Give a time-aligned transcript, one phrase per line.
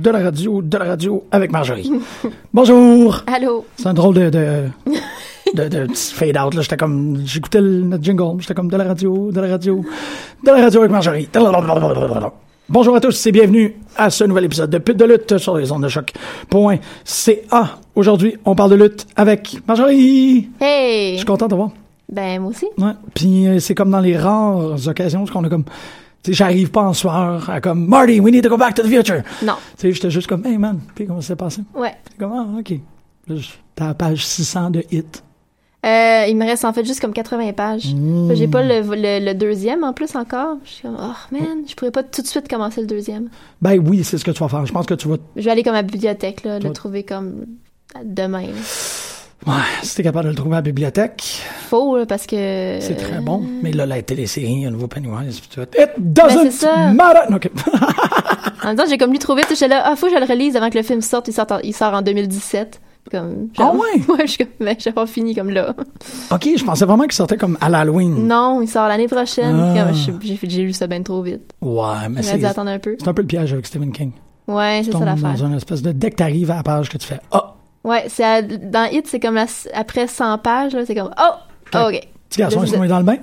[0.00, 1.90] de la radio, de la radio avec Marjorie.
[2.54, 3.22] Bonjour.
[3.26, 3.64] Allô?
[3.76, 4.64] C'est un drôle de, de,
[5.54, 6.54] de, de petit fade out.
[6.54, 6.62] là.
[6.62, 8.40] J'étais comme, j'écoutais le notre jingle.
[8.40, 9.84] J'étais comme de la radio, de la radio,
[10.44, 11.28] de la radio avec Marjorie.
[12.68, 15.72] Bonjour à tous et bienvenue à ce nouvel épisode de Pute de lutte sur les
[15.72, 16.12] ondes de choc.
[16.50, 17.78] Point CA.
[17.94, 20.48] Aujourd'hui, on parle de lutte avec Marjorie.
[20.60, 21.16] Je Hey!
[21.16, 21.70] suis content de voir.
[22.12, 22.66] Ben, moi aussi.
[22.78, 22.92] Ouais.
[23.14, 25.64] Puis euh, c'est comme dans les rares occasions où on a comme,
[26.26, 29.22] j'arrive pas en soir à comme Marty, we need to go back to the future.
[29.42, 29.54] Non.
[29.76, 31.62] Tu sais, j'étais juste comme, hey man, puis comment ça s'est passé?
[31.74, 31.94] Ouais.
[32.18, 32.74] Comme, ah, ok.
[33.74, 35.22] T'as la page 600 de hit.
[35.86, 37.94] Euh, il me reste en fait juste comme 80 pages.
[37.94, 38.34] Mmh.
[38.34, 40.56] J'ai pas le, le, le deuxième en plus encore.
[40.64, 43.28] Je suis comme, oh man, je pourrais pas tout de suite commencer le deuxième.
[43.62, 44.66] Ben oui, c'est ce que tu vas faire.
[44.66, 47.04] Je pense que tu vas, Je vais aller comme à la bibliothèque, là, le trouver
[47.04, 47.44] comme
[48.04, 48.42] demain.
[48.42, 48.52] là.
[49.46, 52.78] Ouais, si t'es capable de le trouver à la bibliothèque, Faux, là, parce que.
[52.80, 53.42] c'est très bon.
[53.62, 55.60] Mais là, la télésérie, un nouveau Pennywise, puis tout.
[55.78, 56.92] It doesn't Ben, ça.
[56.92, 57.34] matter!
[57.34, 57.50] Ok.
[58.64, 59.46] En même temps, j'ai comme lu trop vite.
[59.50, 61.28] J'étais là, ah, faut que je le relise avant que le film sorte.
[61.28, 62.80] Il sort en, il sort en 2017.
[63.10, 64.02] Comme, Ah ouais?
[64.08, 65.74] Ouais, je suis comme, ben, j'ai pas fini comme là.
[66.30, 68.26] ok, je pensais vraiment qu'il sortait comme à l'Halloween.
[68.26, 69.56] Non, il sort l'année prochaine.
[69.56, 69.92] Ah.
[69.92, 71.52] J'ai- lu ça bien trop vite.
[71.62, 72.96] Ouais, mais c'est, attendre un peu.
[72.98, 74.10] c'est un peu le piège avec Stephen King.
[74.48, 75.34] Ouais, Tu c'est ça l'affaire.
[75.34, 77.54] dans une espèce de, dès que t'arrives à la page que tu fais, ah,
[77.88, 81.32] Ouais, c'est à- dans Hit, c'est comme la- après 100 pages, là, c'est comme oh,
[81.74, 82.00] oh, ok.
[82.28, 83.16] petit garçon, ils c'est- sont dans le bain?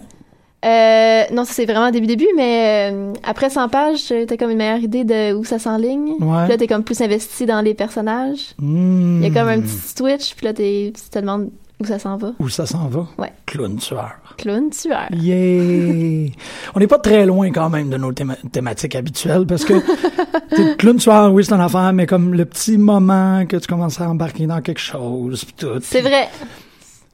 [0.66, 4.58] Euh, non, ça c'est vraiment début début, mais euh, après 100 pages, t'as comme une
[4.58, 6.14] meilleure idée de où ça s'enligne.
[6.20, 6.40] Ouais.
[6.44, 8.56] Puis là, t'es comme plus investi dans les personnages.
[8.58, 9.22] Hmm.
[9.22, 12.00] Il y a comme un petit switch, puis là, t'es- tu te demandes où ça
[12.00, 12.32] s'en va.
[12.40, 13.06] Où ça s'en va?
[13.20, 13.32] Ouais.
[13.46, 14.14] Clown tueur.
[14.38, 15.08] Clown tueur.
[15.12, 16.32] Yeah!
[16.76, 19.74] On n'est pas très loin quand même de nos théma- thématiques habituelles parce que
[20.78, 24.10] clown tueur, oui, c'est un affaire, mais comme le petit moment que tu commences à
[24.10, 25.80] embarquer dans quelque chose, pis tout.
[25.82, 26.30] C'est vrai.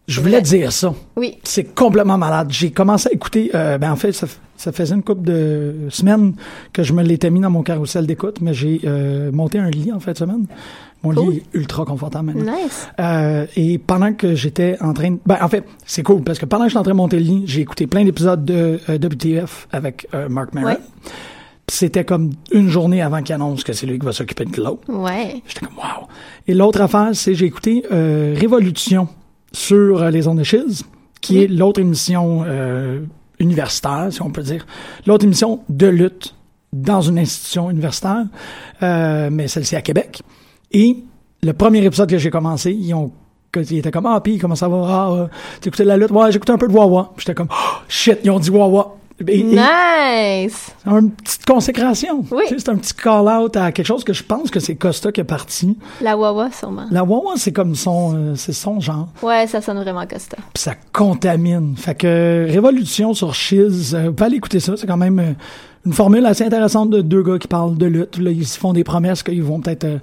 [0.07, 0.93] Je voulais dire ça.
[1.15, 1.37] Oui.
[1.43, 2.47] C'est complètement malade.
[2.51, 5.87] J'ai commencé à écouter, euh, ben en fait, ça, f- ça faisait une couple de
[5.89, 6.33] semaines
[6.73, 9.91] que je me l'étais mis dans mon carrousel d'écoute, mais j'ai euh, monté un lit
[9.91, 10.45] en fin de semaine.
[11.03, 11.31] Mon Cool.
[11.31, 12.53] lit est ultra confortable maintenant.
[12.63, 12.87] Nice.
[12.99, 15.19] Euh, et pendant que j'étais en train de...
[15.25, 17.23] Ben, en fait, c'est cool, parce que pendant que j'étais en train de monter le
[17.23, 20.79] lit, j'ai écouté plein d'épisodes de euh, WTF avec Mark Merritt.
[20.79, 21.11] Ouais.
[21.67, 24.81] C'était comme une journée avant qu'il annonce que c'est lui qui va s'occuper de Glow.
[24.89, 25.41] Ouais.
[25.47, 26.07] J'étais comme, wow.
[26.47, 29.07] Et l'autre affaire, c'est j'ai écouté euh, Révolution
[29.53, 30.83] sur euh, les ondes de Chiz,
[31.21, 32.99] qui est l'autre émission euh,
[33.41, 34.65] universitaire, si on peut dire.
[35.05, 36.35] L'autre émission de lutte
[36.71, 38.25] dans une institution universitaire,
[38.81, 40.21] euh, mais celle-ci à Québec.
[40.71, 41.03] Et
[41.43, 43.11] le premier épisode que j'ai commencé, ils ont
[43.53, 44.85] ils étaient comme ah puis comment ça va?
[44.87, 45.27] Ah euh,
[45.59, 46.11] t'écoutais de la lutte?
[46.11, 48.95] Ouais j'écoutais un peu de Wawa j'étais comme oh, shit ils ont dit Wawa
[49.27, 50.71] et, et- Nice.
[50.83, 52.43] c'est une petite consécration Oui.
[52.47, 54.75] Tu sais, c'est un petit call out à quelque chose que je pense que c'est
[54.75, 56.85] Costa qui est parti La Wawa, sûrement.
[56.91, 59.09] la Wawa, c'est comme son, euh, c'est son genre.
[59.21, 60.37] Ouais, ça sonne vraiment Costa.
[60.53, 61.75] Puis ça contamine.
[61.77, 64.73] Fait que Révolution sur Shiz, euh, vous pouvez aller écouter ça.
[64.77, 65.33] C'est quand même euh,
[65.85, 68.17] une formule assez intéressante de deux gars qui parlent de lutte.
[68.17, 69.97] Là, ils se font des promesses qu'ils vont peut-être euh,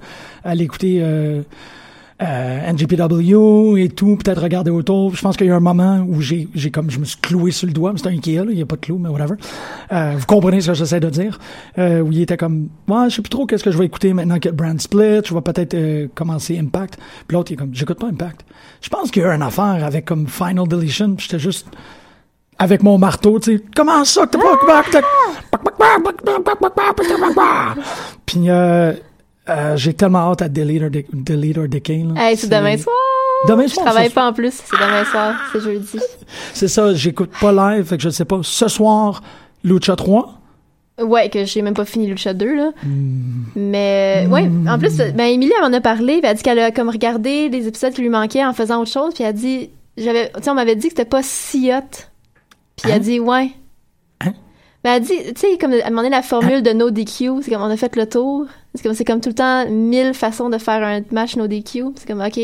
[0.45, 1.43] aller écouter euh,
[2.21, 5.15] euh, NGPW et tout, peut-être regarder autour.
[5.15, 7.51] Je pense qu'il y a un moment où j'ai, j'ai comme, je me suis cloué
[7.51, 9.09] sur le doigt, mais c'est un Ikea, là, il n'y a pas de clou, mais
[9.09, 9.35] whatever.
[9.93, 11.39] Euh, vous comprenez ce que j'essaie de dire?
[11.79, 14.13] Euh, où il était comme, ouais, je sais plus trop qu'est-ce que je vais écouter
[14.15, 16.99] maintenant que Brand Split, je vais peut-être euh, commencer Impact.
[17.27, 18.45] Puis l'autre, il est comme, j'écoute pas Impact.
[18.81, 21.69] Je pense qu'il y a une affaire avec comme Final Deletion, puis j'étais juste
[22.59, 24.83] avec mon marteau, tu sais, comment ça que t'as pas...
[28.27, 28.93] Puis euh,
[29.49, 32.05] euh, j'ai tellement hâte à Delete or, Dic- Delete or Decay.
[32.17, 32.97] Hey, c'est demain soir.
[33.49, 34.53] Demain Je soir, travaille ça- pas en plus.
[34.65, 35.35] C'est demain soir.
[35.53, 35.99] C'est jeudi.
[36.53, 38.41] C'est ça, j'écoute pas live, fait que je sais pas.
[38.43, 39.23] Ce soir,
[39.65, 40.35] Lucha 3.
[41.01, 42.71] Ouais, que j'ai même pas fini Lucha 2, là.
[42.83, 43.45] Hmm.
[43.55, 46.59] Mais, ouais, en plus, ben, Émilie, elle m'en a parlé, puis elle a dit qu'elle
[46.59, 49.33] a comme regardé des épisodes qui lui manquaient en faisant autre chose, puis elle a
[49.33, 51.81] dit, j'avais, tu on m'avait dit que c'était pas si hot.
[52.77, 52.99] Puis elle a Hein?
[52.99, 53.51] dit, ouais.
[54.85, 54.85] Hein?
[54.85, 57.51] Ben, elle dit, tu sais, comme, elle m'a demandé la formule de no DQ, c'est
[57.51, 58.47] comme, on a fait le tour.
[58.75, 61.85] C'est comme, c'est comme tout le temps mille façons de faire un match no DQ.
[61.97, 62.39] C'est comme, OK,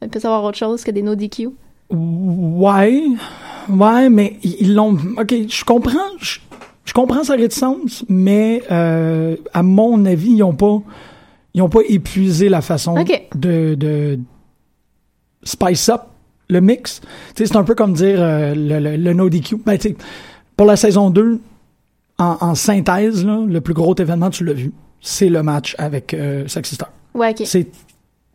[0.00, 1.50] on peut savoir autre chose que des no DQ.
[1.90, 3.02] Ouais,
[3.68, 4.96] ouais, mais ils l'ont.
[5.18, 6.38] Ok, je comprends, je,
[6.84, 10.80] je comprends sa réticence, mais euh, à mon avis, ils ont pas,
[11.54, 12.94] ils ont pas épuisé la façon
[13.34, 14.18] de, de
[15.42, 16.02] spice up
[16.50, 17.00] le mix.
[17.34, 19.56] Tu sais, c'est un peu comme dire euh, le, le, le no DQ.
[19.64, 19.96] Ben, tu sais,
[20.56, 21.40] pour la saison 2,
[22.18, 26.14] en, en synthèse, là, le plus gros événement, tu l'as vu, c'est le match avec
[26.14, 26.90] euh, Sexy Star.
[27.14, 27.42] Ouais, OK.
[27.44, 27.64] C'est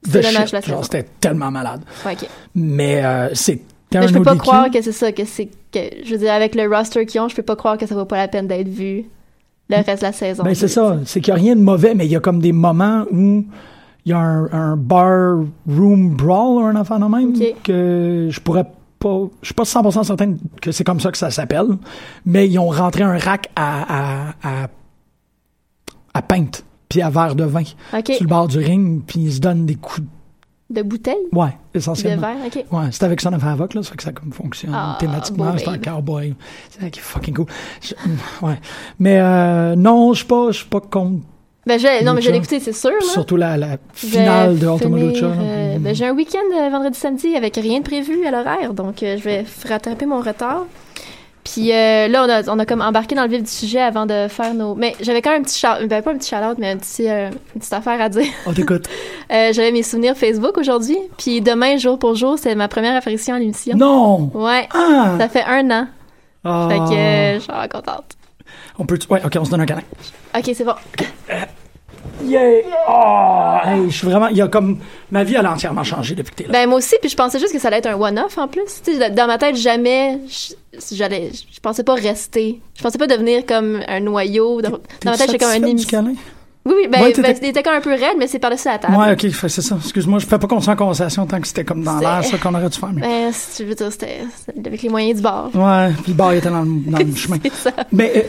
[0.09, 0.83] the le shit.
[0.83, 1.81] c'était tellement malade.
[2.05, 2.27] Ouais, OK.
[2.55, 3.61] Mais euh, c'est
[3.93, 6.55] Mais je peux pas croire que c'est ça, que c'est que je veux dire avec
[6.55, 8.67] le roster qu'ils ont, je peux pas croire que ça vaut pas la peine d'être
[8.67, 9.05] vu
[9.69, 10.43] le reste de la saison.
[10.43, 10.99] Ben, c'est ça.
[11.05, 13.45] C'est qu'il n'y a rien de mauvais, mais il y a comme des moments où
[14.05, 17.33] il y a un, un bar room brawl, un enfant de même,
[17.63, 18.65] que je pourrais
[19.03, 19.19] pas.
[19.41, 21.67] Je suis pas 100% certain que c'est comme ça que ça s'appelle,
[22.25, 24.67] mais ils ont rentré un rack à, à, à,
[26.13, 27.61] à pinte, puis à verre de vin
[27.93, 28.11] OK.
[28.13, 30.07] sur le bord du ring, puis ils se donnent des coups.
[30.69, 31.15] De bouteille?
[31.31, 32.21] Ouais, De essentiellement.
[32.33, 32.45] verre?
[32.47, 32.65] OK.
[32.71, 35.53] Ouais, c'est avec Son of Havoc, là, ça fait que ça comme fonctionne Ah, thématiquement,
[35.57, 35.83] c'est un babe.
[35.83, 36.35] cowboy.
[36.69, 37.45] C'est fucking cool.
[37.81, 37.93] Je-
[38.45, 38.59] ouais.
[38.97, 41.21] Mais euh, non, je suis pas, je suis pas contre
[41.65, 42.91] Ben, je, non, mais je l'ai écouté, c'est sûr.
[42.91, 42.97] Là.
[43.01, 45.27] surtout la, la finale de Ultima Lucha.
[45.27, 49.01] euh, ben, j'ai un week-end euh, vendredi samedi avec rien de prévu à l'horaire, donc
[49.01, 50.65] euh, je vais rattraper mon retard.
[51.45, 54.27] Puis là, on a, on a comme embarqué dans le vif du sujet avant de
[54.29, 54.75] faire nos.
[54.75, 57.05] Mais j'avais quand même un petit shout, ben pas un petit shout-out, mais un petit,
[57.07, 58.25] une petite affaire à dire.
[58.45, 58.85] On t'écoute.
[59.29, 63.39] J'avais mes souvenirs Facebook aujourd'hui, puis demain, jour pour jour, c'est ma première apparition à
[63.39, 63.75] l'émission.
[63.75, 64.31] non!
[64.33, 65.15] Ouais, Ah!
[65.19, 65.87] ça fait un an.
[66.45, 66.67] Ah.
[66.69, 68.05] Fait que je suis contente.
[68.79, 68.97] On peut...
[69.09, 69.81] Ouais, OK, on se donne un câlin.
[70.35, 70.73] Ok, c'est bon.
[72.23, 72.61] Yeah!
[72.87, 73.57] Oh!
[73.65, 74.27] Hey, je suis vraiment...
[74.27, 74.79] Il y a comme...
[75.11, 76.49] Ma vie, elle a entièrement changé depuis que t'es là.
[76.51, 78.81] Ben moi aussi, puis je pensais juste que ça allait être un one-off en plus.
[78.83, 82.61] Tu sais, dans ma tête, jamais, je- j'allais, je pensais pas rester.
[82.77, 84.61] Je pensais pas devenir comme un noyau.
[84.61, 86.13] Dans, dans ma tête, j'étais comme un câlin?
[86.65, 88.95] Oui, oui, ben, Ouais, ben, c'était comme un peu raide, mais c'est par-dessus la table.
[88.95, 89.75] Ouais, OK, c'est ça.
[89.83, 92.69] Excuse-moi, je fais pas en conversation tant que c'était comme dans l'air, ça qu'on aurait
[92.69, 92.91] dû faire.
[92.93, 93.01] Mais...
[93.01, 94.21] Ben, si tu veux dire, c'était
[94.65, 95.49] avec les moyens du bord.
[95.53, 97.37] Ouais, puis le bar était dans le, dans le chemin.
[97.43, 97.71] C'est ça.
[97.91, 98.21] Mais euh,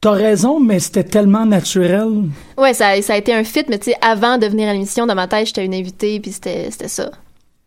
[0.00, 2.08] t'as raison, mais c'était tellement naturel.
[2.56, 5.06] Ouais, ça, ça a été un fit, mais tu sais, avant de venir à l'émission,
[5.06, 7.10] dans ma tête, j'étais une invitée, puis c'était ça.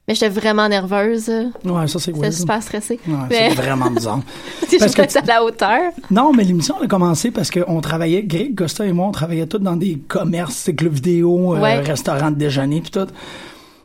[0.07, 1.29] Mais j'étais vraiment nerveuse.
[1.63, 2.99] Ouais, ça, c'est J'étais super stressée.
[3.07, 4.19] Ouais, Mais- c'est vraiment bizarre.
[4.63, 5.79] Tu sais, Parce que j'étais à la hauteur.
[6.11, 9.59] Non, mais l'émission a commencé parce qu'on travaillait, Greg, Costa et moi, on travaillait tous
[9.59, 11.79] dans des commerces, des clubs vidéo, euh, Ouais.
[11.79, 13.07] restaurants de déjeuner, puis tout.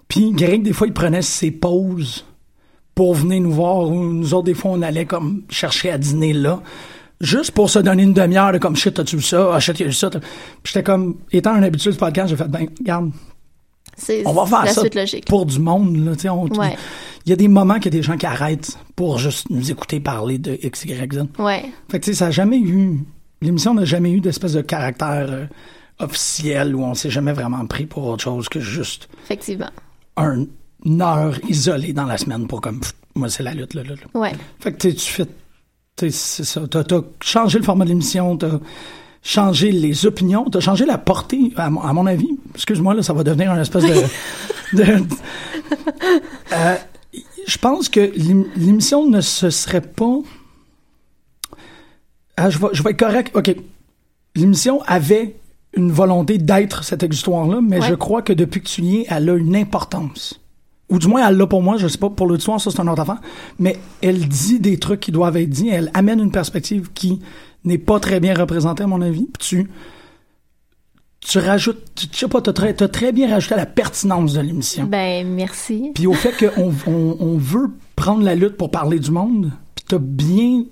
[0.08, 2.24] Puis Greg, des fois, il prenait ses pauses
[2.96, 6.32] pour venir nous voir, ou nous autres, des fois, on allait comme chercher à dîner
[6.32, 6.60] là,
[7.20, 9.50] juste pour se donner une demi-heure de comme, shit, t'as-tu vu ça?
[9.54, 10.10] Ah, shit, y a eu ça.
[10.10, 10.20] Puis
[10.64, 13.10] j'étais comme, étant un habitué du podcast, j'ai fait, ben, regarde,
[14.26, 15.24] on va faire la ça suite logique.
[15.26, 16.76] pour du monde, là, tu sais, on- Ouais.
[17.26, 19.70] Il y a des moments qu'il y a des gens qui arrêtent pour juste nous
[19.70, 21.26] écouter parler de X, Y, Z.
[21.38, 21.64] Ouais.
[21.90, 23.00] Fait que tu sais, ça a jamais eu.
[23.42, 25.46] L'émission n'a jamais eu d'espèce de caractère euh,
[25.98, 29.70] officiel où on s'est jamais vraiment pris pour autre chose que juste Effectivement.
[30.16, 30.46] un,
[30.86, 32.80] une heure isolée dans la semaine pour comme.
[32.80, 34.20] pff, moi, c'est la lutte, là, là, là.
[34.20, 34.32] Ouais.
[34.60, 35.26] Fait que tu sais, tu fais.
[36.10, 36.62] C'est ça.
[36.70, 38.58] T'as, t'as changé le format de l'émission, t'as
[39.22, 42.28] changé les opinions, t'as changé la portée, à, mon- à mon avis.
[42.54, 44.76] Excuse-moi, là, ça va devenir un espèce de.
[44.76, 45.04] de-
[46.52, 46.76] Euh,
[47.46, 50.18] je pense que l'ém- l'émission ne se serait pas.
[52.36, 53.36] Ah, je, vais, je vais être correct.
[53.36, 53.54] OK.
[54.36, 55.36] L'émission avait
[55.74, 57.88] une volonté d'être cette histoire-là, mais Ouais.
[57.88, 60.40] je crois que depuis que tu y es, elle a une importance.
[60.90, 62.88] Ou du moins, elle l'a pour moi, je sais pas, pour l'auditoire, ça c'est un
[62.88, 63.20] autre affaire.
[63.58, 67.20] Mais elle dit des trucs qui doivent être dits, elle amène une perspective qui
[67.64, 69.26] n'est pas très bien représentée, à mon avis.
[69.26, 69.70] Puis tu,
[71.20, 74.32] tu rajoutes, tu, je sais pas, t'as très, t'as très bien rajouté à la pertinence
[74.32, 74.84] de l'émission.
[74.84, 75.90] Ben, merci.
[75.94, 79.84] Puis au fait qu'on on, on veut prendre la lutte pour parler du monde, puis
[79.88, 80.64] t'as bien...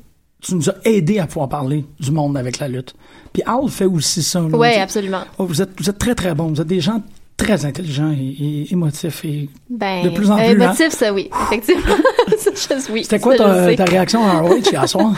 [0.42, 2.94] Tu nous as aidé à pouvoir parler du monde avec la lutte.
[3.32, 4.40] Puis Al fait aussi ça.
[4.48, 5.22] sais, absolument.
[5.38, 6.48] oh, vous, êtes, vous êtes très, très bons.
[6.48, 7.02] Vous êtes des gens
[7.36, 9.24] très intelligent et, et émotif.
[9.24, 10.64] Et Ben, De plus en euh, plus, hein.
[10.64, 11.82] émotif, ça, oui, effectivement.
[12.28, 15.12] Je- oui, c'était quoi ta, ta réaction à ROH hier soir?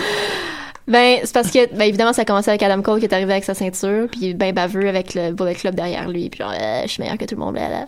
[0.87, 3.32] Ben, c'est parce que, ben, évidemment, ça a commencé avec Adam Cole qui est arrivé
[3.32, 6.82] avec sa ceinture, puis ben baveux avec le Bullet Club derrière lui, puis genre, Euh,
[6.84, 7.87] je suis meilleur que tout le monde, là, là.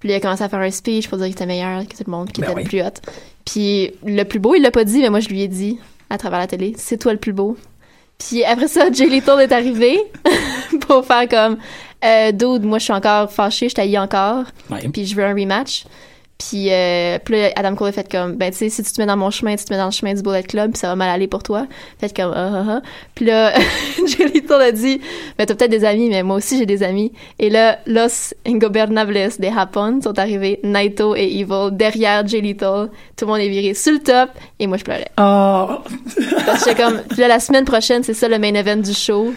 [0.00, 2.02] Puis il a commencé à faire un speech pour dire qu'il était meilleur que tout
[2.06, 2.62] le monde, qu'il Ben était oui.
[2.64, 3.00] le plus hot.
[3.44, 5.78] Puis le plus beau, il l'a pas dit, mais moi, je lui ai dit
[6.10, 7.56] à travers la télé, c'est toi le plus beau.
[8.18, 9.98] Puis après ça, Jay Lethal est arrivé
[10.88, 11.56] pour faire comme,
[12.04, 14.88] euh, dude, moi, je suis encore fâché, je t'haïs encore, Ouais.
[14.92, 15.84] puis je veux un rematch.
[16.48, 18.98] Puis, euh, puis là, Adam Cole a fait comme, ben, tu sais, si tu te
[18.98, 20.96] mets dans mon chemin, tu te mets dans le chemin du Bullet Club, ça va
[20.96, 21.66] mal aller pour toi.
[22.00, 22.80] Fait comme, ah, ah, ah.
[23.14, 23.52] Puis là,
[24.34, 25.02] Lethal a dit,
[25.36, 27.12] ben, t'as peut-être des amis, mais moi aussi, j'ai des amis.
[27.38, 32.88] Et là, Los Ingobernables de Japon sont arrivés, Naito et Evil, derrière Lethal.
[33.18, 35.10] Tout le monde est viré sur le top, et moi, je pleurais.
[35.18, 35.82] Ah,
[36.46, 39.34] Parce que comme, puis là, la semaine prochaine, c'est ça le main event du show.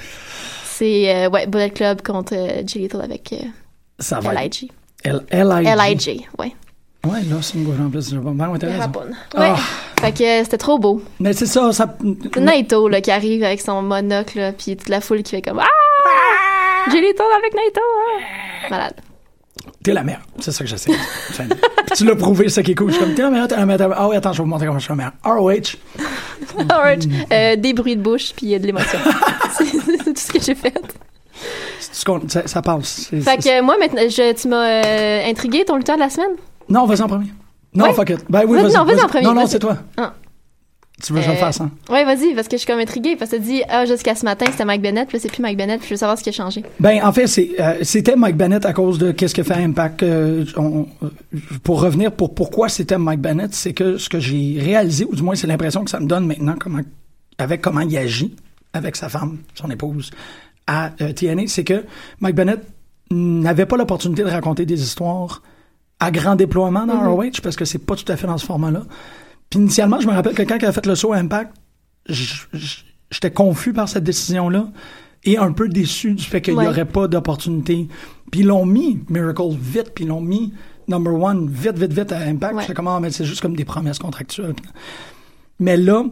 [0.76, 3.46] C'est, euh, ouais, Bullet Club contre euh, Jay Lethal avec euh,
[4.00, 4.34] ça va.
[4.34, 4.72] LIG.
[5.06, 6.56] LIJ, ouais.
[7.06, 8.14] Ouais, là, c'est une en plus.
[8.14, 8.78] Ouais.
[8.78, 9.02] Japon.
[9.36, 9.54] Ah.
[9.54, 9.60] Ouais.
[10.00, 11.02] Fait que euh, c'était trop beau.
[11.20, 11.96] Mais c'est ça, ça.
[12.38, 15.60] Naito là, qui arrive avec son monocle, là, puis toute la foule qui fait comme
[15.60, 16.90] Ah!
[16.92, 17.82] J'ai les tours avec Naito!
[17.82, 18.70] ah!
[18.70, 18.96] Malade.
[19.84, 20.22] T'es la merde.
[20.40, 20.92] C'est ça que j'essaie.
[21.96, 22.90] Tu l'as prouvé, c'est ça qui est cool.
[22.90, 23.94] Je suis comme, t'es la meilleure, t'es la meilleure.
[23.96, 25.14] Ah oui, attends, je vais vous montrer comment je suis la meilleure.
[25.24, 25.78] ROH.
[27.32, 29.00] Euh, des bruits de bouche, puis euh, de l'émotion.
[30.14, 30.74] tout ce que j'ai fait.
[32.28, 33.10] Ça, ça passe.
[33.10, 36.32] Fait que euh, moi, maintenant, je, tu m'as euh, intrigué ton lutteur de la semaine?
[36.70, 37.28] Non, vas-y en premier.
[37.74, 37.94] Non, Ouais.
[37.94, 38.20] fuck it.
[38.30, 38.74] Ben oui, Vas-y, vas-y.
[38.78, 39.50] non, vas-y en premier, Non, non, vas-y.
[39.52, 39.78] c'est toi.
[39.98, 40.14] Ah.
[41.04, 41.72] Tu veux que je le Euh, fasse, hein?
[41.90, 43.16] Ouais, vas-y, parce que je suis comme intriguée.
[43.18, 45.42] Parce que tu dis, ah, jusqu'à ce matin, c'était Mike Bennett, puis là, c'est plus
[45.42, 46.64] Mike Bennett, puis je veux savoir ce qui a changé.
[46.80, 50.04] Ben, en fait, c'est, euh, c'était Mike Bennett à cause de qu'est-ce que fait Impact.
[50.04, 51.10] euh, on- euh,
[51.64, 55.24] pour revenir pour pourquoi c'était Mike Bennett, c'est que ce que j'ai réalisé, ou du
[55.24, 56.80] moins c'est l'impression que ça me donne maintenant, comment,
[57.40, 58.36] avec comment il agit
[58.74, 60.12] avec sa femme, son épouse,
[60.68, 61.84] à euh, TNA, c'est que
[62.20, 62.62] Mike Bennett
[63.12, 65.42] n'avait pas l'opportunité de raconter des histoires
[66.00, 68.84] à grand déploiement dans ROH parce que c'est pas tout à fait dans ce format-là.
[69.50, 71.54] Puis initialement, je me rappelle que quand il a fait le saut à Impact,
[72.08, 74.68] j'étais confus par cette décision-là
[75.24, 76.68] et un peu déçu du fait qu'il n'y Ouais.
[76.68, 77.88] aurait pas d'opportunité.
[78.32, 80.54] Puis ils l'ont mis, Miracle, vite, puis ils l'ont mis
[80.88, 82.56] Number One, vite, vite, vite à Impact.
[82.56, 82.62] Ouais.
[82.64, 84.56] J'étais comme, ah, mais c'est juste comme des promesses contractuelles.
[85.60, 86.04] Mais là,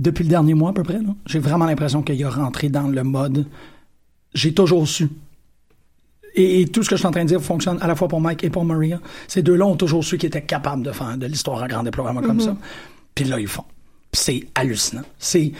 [0.00, 3.02] depuis le dernier mois à peu près, j'ai vraiment l'impression qu'il a rentré dans le
[3.04, 3.46] mode
[4.34, 5.08] j'ai toujours su.
[6.36, 8.06] Et, et tout ce que je suis en train de dire fonctionne à la fois
[8.06, 9.00] pour Mike et pour Maria.
[9.26, 12.20] Ces deux-là ont toujours su qu'ils étaient capables de faire de l'histoire à grand déploiement
[12.22, 12.56] comme ça.
[13.14, 13.64] Puis là, ils font.
[14.12, 15.02] C'est hallucinant.
[15.18, 15.52] C'est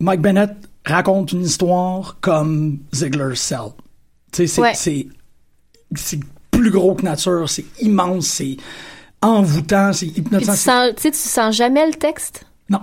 [0.00, 0.50] Mike Bennett
[0.84, 3.68] raconte une histoire comme Ziggler Cell.
[4.32, 5.06] Tu sais, c'est
[5.94, 6.20] Ouais.
[6.50, 8.56] plus gros que nature, c'est immense, c'est
[9.22, 10.54] envoûtant, c'est tu hypnotisant.
[10.54, 12.44] sens, tu sais, tu sens jamais le texte?
[12.70, 12.80] Non,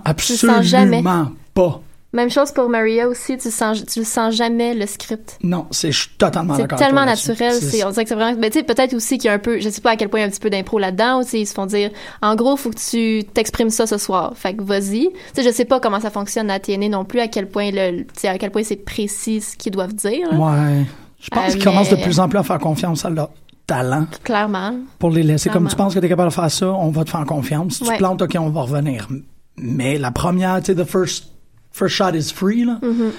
[0.62, 0.98] jamais.
[0.98, 1.82] absolument pas.
[2.14, 5.38] Même chose pour Maria aussi, tu sens, tu le sens jamais le script.
[5.44, 6.78] Non, c'est je suis totalement C'est d'accord.
[6.80, 7.52] avec tellement naturel.
[7.54, 8.40] C'est- C'est, on dirait que c'est vraiment.
[8.40, 9.60] Ben, tu sais, peut-être aussi qu'il y a un peu.
[9.60, 11.24] Je sais pas à quel point il y a un petit peu d'impro là-dedans.
[11.24, 11.90] Tu sais, ils se font dire.
[12.22, 14.32] En gros, faut que tu t'exprimes ça ce soir.
[14.36, 15.10] Fait que vas-y.
[15.10, 17.20] Tu sais, je sais pas comment ça fonctionne à TNA non plus.
[17.20, 20.32] À quel point le, tu sais, à quel point c'est précis ce qu'ils doivent dire.
[20.32, 20.38] là.
[20.38, 20.86] Ouais.
[21.20, 23.30] Je pense Euh, qu'ils commencent de mais- plus en plus à faire confiance à leur
[23.68, 24.74] talent Clairement.
[25.00, 25.50] pour les laisser.
[25.50, 25.70] Comme Clairement.
[25.70, 27.74] tu penses que tu es capable de faire ça, on va te faire confiance.
[27.74, 27.98] Si tu Ouais.
[27.98, 29.10] plantes, OK, on va revenir.
[29.58, 31.32] Mais la première, tu sais, the first,
[31.72, 32.80] first shot is free, là.
[32.82, 33.12] Mm-hmm.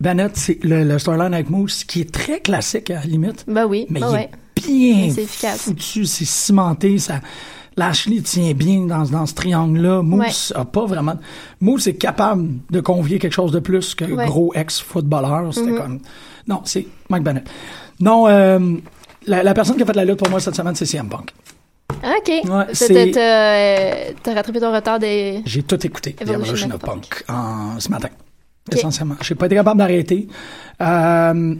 [0.00, 3.44] Bennett, c'est le, le storyline avec Moose, qui est très classique à la limite.
[3.46, 3.86] Ben oui.
[3.88, 4.30] Mais ben il ouais.
[4.56, 5.62] est bien C'est efficace.
[5.62, 7.20] foutu, c'est cimenté, ça...
[7.74, 10.02] Lashley tient bien dans, dans ce triangle-là.
[10.02, 11.14] Moose a pas vraiment...
[11.60, 14.24] Moose est capable de convier quelque chose de plus que Ouais.
[14.24, 14.26] Mm-hmm.
[14.26, 15.54] gros ex-footballeur.
[15.54, 16.00] C'était comme...
[16.46, 17.48] Non, c'est Mike Bennett.
[17.98, 18.58] Non, euh,
[19.26, 21.32] la, la personne qui a fait la lutte pour moi cette semaine, c'est CM Punk.
[22.02, 22.28] OK.
[22.28, 25.42] Ouais, T'as- euh, rattrapé ton retard des.
[25.44, 28.08] J'ai tout écouté, The Evolution of Punk, en, ce matin,
[28.70, 28.78] Ok.
[28.78, 29.16] essentiellement.
[29.22, 30.28] J'ai pas été capable d'arrêter.
[30.80, 31.54] Euh,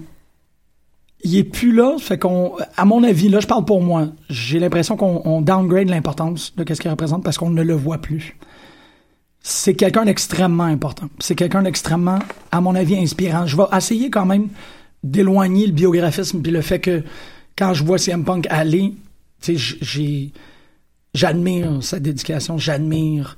[1.24, 4.58] il est plus là, fait qu'on, à mon avis, là, je parle pour moi, j'ai
[4.58, 8.36] l'impression qu'on on downgrade l'importance de ce qu'il représente parce qu'on ne le voit plus.
[9.40, 11.06] C'est quelqu'un d'extrêmement important.
[11.20, 12.18] C'est quelqu'un d'extrêmement,
[12.50, 13.46] à mon avis, inspirant.
[13.46, 14.48] Je vais essayer quand même
[15.04, 17.02] d'éloigner le biographisme puis le fait que
[17.58, 18.94] quand je vois CM Punk aller,
[19.48, 20.32] j'ai,
[21.14, 23.36] j'admire sa dédication, j'admire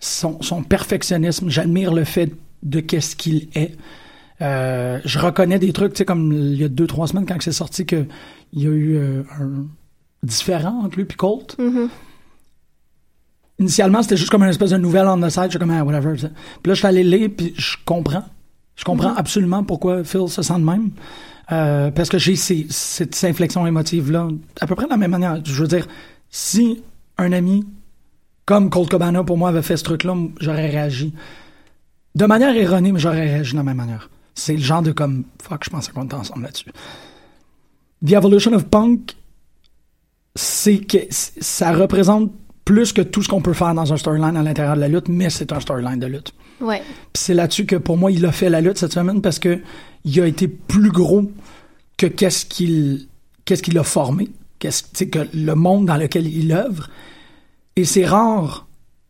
[0.00, 3.76] son, son perfectionnisme, j'admire le fait de qu'est-ce qu'il est.
[4.40, 7.40] Euh, je reconnais des trucs, tu sais, comme il y a deux, trois semaines, quand
[7.40, 8.06] c'est sorti, que
[8.52, 9.66] il y a eu euh, un
[10.22, 11.56] différent entre lui et Colt.
[11.58, 11.88] Mm-hmm.
[13.60, 15.82] Initialement, c'était juste comme une espèce de nouvelle on the side, je suis comme, ah,
[15.82, 16.14] whatever.
[16.14, 16.28] Puis
[16.64, 18.24] là, je suis allé lire, puis je comprends.
[18.76, 20.90] Je comprends absolument pourquoi Phil se sent de même.
[21.50, 24.28] Euh, parce que j'ai ces- cette inflexion émotive-là,
[24.60, 25.42] à peu près de la même manière.
[25.44, 25.86] Je veux dire,
[26.28, 26.82] si
[27.16, 27.64] un ami
[28.44, 31.14] comme Colt Cabana, pour moi, avait fait ce truc-là, j'aurais réagi.
[32.14, 34.10] De manière erronée, mais j'aurais réagi de la même manière.
[34.34, 36.70] C'est le genre de comme, fuck, je pensais qu'on était ensemble là-dessus.
[38.06, 39.16] The Evolution of Punk,
[40.34, 42.30] c'est que ça représente
[42.68, 45.08] plus que tout ce qu'on peut faire dans un storyline à l'intérieur de la lutte,
[45.08, 46.34] mais c'est un storyline de lutte.
[46.60, 46.82] Ouais.
[47.14, 49.62] Puis c'est là-dessus que pour moi, il a fait la lutte cette semaine parce que
[50.04, 51.32] il a été plus gros
[51.96, 53.08] que qu'est-ce qu'il
[53.46, 56.90] qu'est-ce qu'il a formé, qu'est-ce que le monde dans lequel il œuvre.
[57.76, 58.66] Et c'est rare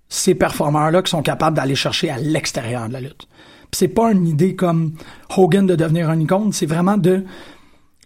[0.08, 3.26] ces performeurs-là qui sont capables d'aller chercher à l'extérieur de la lutte.
[3.72, 4.92] Puis c'est pas une idée comme
[5.36, 7.24] Hogan de devenir un icône, c'est vraiment de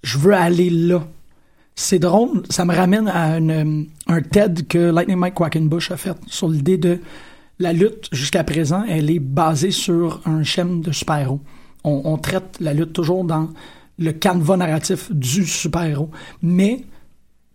[0.02, 1.02] je veux aller là.
[1.74, 6.16] C'est drôle, ça me ramène à une, un TED que Lightning Mike Quackenbush a fait
[6.26, 6.98] sur l'idée de
[7.58, 11.40] la lutte jusqu'à présent, elle est basée sur un schème de super-héros.
[11.84, 13.48] On, traite la lutte toujours dans
[13.98, 16.10] le canevas narratif du super-héros.
[16.42, 16.84] Mais,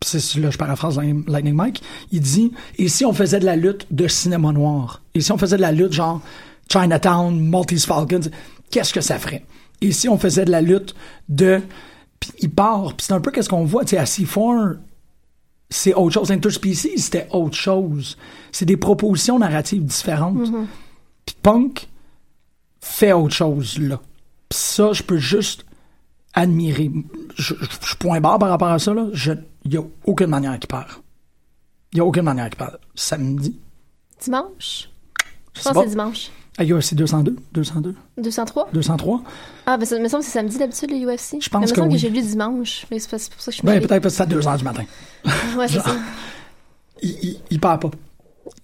[0.03, 1.81] c'est là je paraphrase Lightning Mike,
[2.11, 5.01] il dit et si on faisait de la lutte de cinéma noir?
[5.13, 6.21] Et si on faisait de la lutte genre
[6.69, 8.29] Chinatown, Maltese Falcons,
[8.69, 9.45] qu'est-ce que ça ferait?
[9.81, 10.93] Et si on faisait de la lutte
[11.29, 11.61] de
[12.19, 14.77] puis il part, puis c'est un peu qu'est-ce qu'on voit, tu sais, à C4,
[15.69, 16.31] c'est autre chose.
[16.31, 18.17] Interspecies, c'était autre chose.
[18.51, 20.49] C'est des propositions narratives différentes.
[21.25, 21.87] Puis Punk
[22.79, 23.99] fait autre chose, là.
[24.49, 25.65] Puis ça, je peux juste
[26.33, 26.91] admirer.
[27.35, 29.07] Je, suis point barre par rapport à ça, là.
[29.65, 30.87] Il n'y a aucune manière qu'il perd.
[31.91, 32.77] Il n'y a aucune manière qu'il perd.
[32.95, 33.59] Samedi.
[34.21, 34.89] Dimanche?
[35.53, 36.31] Je pense que c'est dimanche.
[36.59, 38.69] A aussi 202, 202, 203?
[38.73, 39.21] 203.
[39.67, 41.37] Ah, ben ça me semble que c'est samedi d'habitude, le UFC.
[41.39, 41.99] Je pense Il me que semble que oui.
[41.99, 42.87] j'ai lu dimanche.
[42.89, 44.63] Mais c'est pour ça que je Ben, peut-être parce que c'est à 2 heures du
[44.63, 44.83] matin.
[45.55, 45.95] Ouais, c'est ça.
[47.03, 47.91] il, il, il perd pas.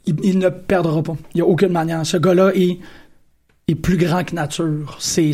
[0.08, 1.16] Il, il ne perdra pas.
[1.34, 2.04] Il n'y a aucune manière.
[2.06, 2.80] Ce gars-là est,
[3.68, 4.98] est plus grand que nature.
[5.00, 5.32] C'est.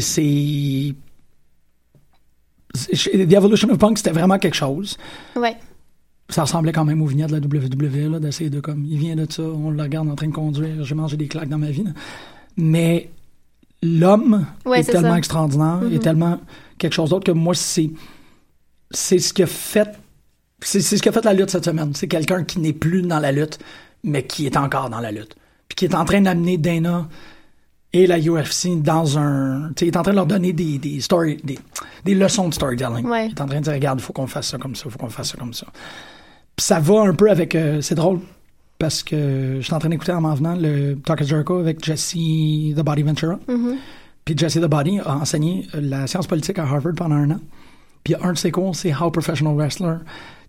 [2.74, 4.98] The Evolution of Punk, c'était vraiment quelque chose.
[5.36, 5.56] Ouais.
[6.30, 7.40] Ça ressemblait quand même aux vignettes de la
[7.88, 10.34] WWE, là, d'essayer de comme, il vient de ça, on le regarde en train de
[10.34, 11.84] conduire, j'ai mangé des claques dans ma vie.
[11.84, 11.92] là.
[12.58, 13.10] Mais
[13.82, 15.18] l'homme Ouais, est tellement ça.
[15.18, 16.00] extraordinaire, est Mhm.
[16.00, 16.40] tellement
[16.78, 17.90] quelque chose d'autre que moi, c'est,
[18.92, 19.90] c'est ce qui a fait,
[20.62, 21.94] c'est, c'est ce qui a fait la lutte cette semaine.
[21.96, 23.60] C'est quelqu'un qui n'est plus dans la lutte,
[24.04, 25.36] mais qui est encore dans la lutte.
[25.68, 27.08] Puis qui est en train d'amener Dana
[27.94, 29.72] et la UFC dans un.
[29.76, 31.58] Tu est en train de leur donner des, des, story, des,
[32.06, 33.06] des leçons de storytelling.
[33.08, 33.28] Ouais.
[33.28, 34.92] Il est en train de dire regarde, il faut qu'on fasse ça comme ça, il
[34.92, 35.68] faut qu'on fasse ça comme ça.
[36.56, 37.56] Puis ça va un peu avec.
[37.56, 38.20] euh, c'est drôle
[38.80, 41.84] parce que je suis en train d'écouter en m'en venant le Talk of Jericho avec
[41.84, 42.14] Jesse
[42.76, 43.38] The Body Ventura.
[43.48, 43.76] Mhm.
[44.24, 47.40] Puis Jesse The Body a enseigné la science politique à Harvard pendant un an.
[48.04, 49.98] Puis un de ses cours, c'est How Professional Wrestler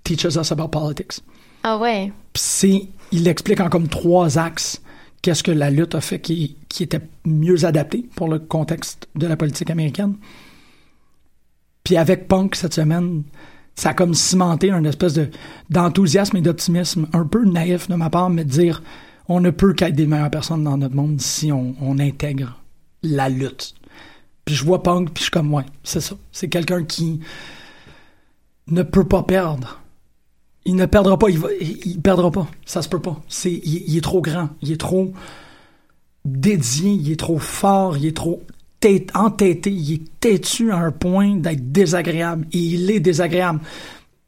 [0.05, 1.21] Teaches Us About Politics.
[1.65, 2.13] Ah ouais.
[2.33, 4.81] Puis c'est, il explique en comme trois axes
[5.23, 9.27] qu'est-ce que la lutte a fait qui, qui était mieux adapté pour le contexte de
[9.27, 10.15] la politique américaine.
[11.83, 13.25] Puis avec Punk cette semaine,
[13.81, 15.31] ça a comme cimenté un espèce de,
[15.71, 18.83] d'enthousiasme et d'optimisme un peu naïf de ma part, mais de dire
[19.27, 22.61] on ne peut qu'être des meilleures personnes dans notre monde si on, on intègre
[23.03, 23.75] la lutte.
[24.45, 26.15] Puis je vois Punk, puis je suis comme, ouais, c'est ça.
[26.31, 27.21] C'est quelqu'un qui
[28.67, 29.81] ne peut pas perdre.
[30.67, 32.49] Il ne perdra pas, il, va, il perdra pas.
[32.67, 33.19] Ça se peut pas.
[33.29, 35.15] C'est, il, il est trop grand, il est trop
[36.27, 38.43] dédié, il est trop fort, il est trop
[38.81, 42.47] tête, entêté, il est têtu à un point d'être désagréable.
[42.53, 43.61] Et il est désagréable.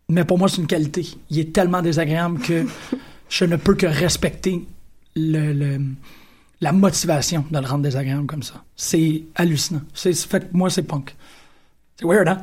[0.09, 1.07] Mais pour moi, c'est une qualité.
[1.31, 2.65] Il est tellement désagréable que
[3.29, 4.65] je ne peux que respecter
[5.17, 5.81] le, le-
[6.61, 8.63] la motivation de le rendre désagréable comme ça.
[8.77, 9.81] C'est hallucinant.
[9.95, 11.15] C'est, fait que moi, c'est punk.
[11.99, 12.43] C'est weird, hein?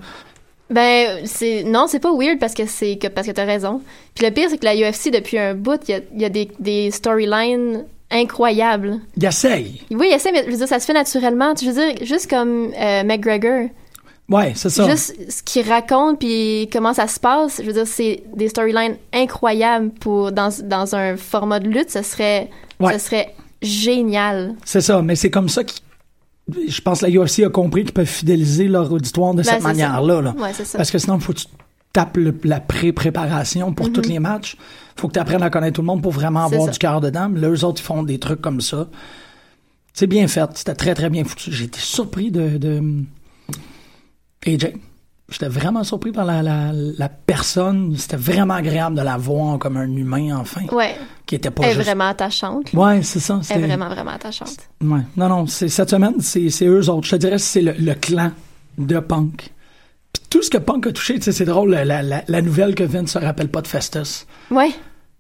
[0.70, 1.64] Ben, c'est.
[1.64, 3.82] Non, c'est pas weird parce que c'est que parce que t'as raison.
[4.14, 6.26] Puis le pire, c'est que la UFC, depuis un bout, il y a, il y
[6.26, 9.00] a des, des storylines incroyables.
[9.18, 9.82] Il essaye.
[9.92, 11.54] Oui, il essaie, mais je veux dire, ça se fait naturellement.
[11.60, 13.70] Je veux dire, juste comme euh, McGregor.
[14.30, 14.88] Ouais, c'est ça.
[14.90, 18.96] Juste ce qu'il raconte puis comment ça se passe, je veux dire, c'est des storylines
[19.14, 22.98] incroyables pour dans, dans un format de lutte, ça serait Ouais.
[23.00, 24.56] serait génial.
[24.66, 25.72] C'est ça, mais c'est comme ça que
[26.68, 29.62] je pense que la UFC a compris qu'ils peuvent fidéliser leur auditoire de Ben, cette
[29.64, 30.22] manière-là.
[30.22, 30.36] là.
[30.38, 30.78] Ouais, c'est ça.
[30.78, 31.46] Parce que sinon, il faut que tu
[31.94, 33.94] tapes le- la pré-préparation pour Mhm.
[33.94, 34.56] tous les matchs.
[34.96, 36.72] faut que tu apprennes à connaître tout le monde pour vraiment avoir ça.
[36.72, 37.30] du cœur dedans.
[37.30, 38.88] Mais là, eux autres, ils font des trucs comme ça.
[39.94, 40.50] C'est bien fait.
[40.56, 41.50] C'était très, très bien foutu.
[41.64, 42.82] Été surpris de, de
[44.46, 44.74] AJ.
[45.32, 47.96] J'étais vraiment surpris par la, la, la personne.
[47.98, 50.62] C'était vraiment agréable de la voir comme un humain, enfin.
[50.72, 51.86] Ouais, Qui était pas elle est juste...
[51.86, 52.74] vraiment attachante.
[52.74, 53.36] Ouais, c'est ça.
[53.42, 54.58] Elle c'était- est vraiment vraiment attachante.
[54.82, 55.02] Ouais.
[55.16, 57.06] Non, non, cette semaine, c'est, eux autres.
[57.08, 58.32] Je te dirais que c'est le, le clan
[58.78, 59.52] de Punk.
[60.30, 63.50] Tout ce que Punk a touché, c'est drôle, la, la, nouvelle que Vince se rappelle
[63.50, 64.28] pas de Festus.
[64.52, 64.72] Ouais,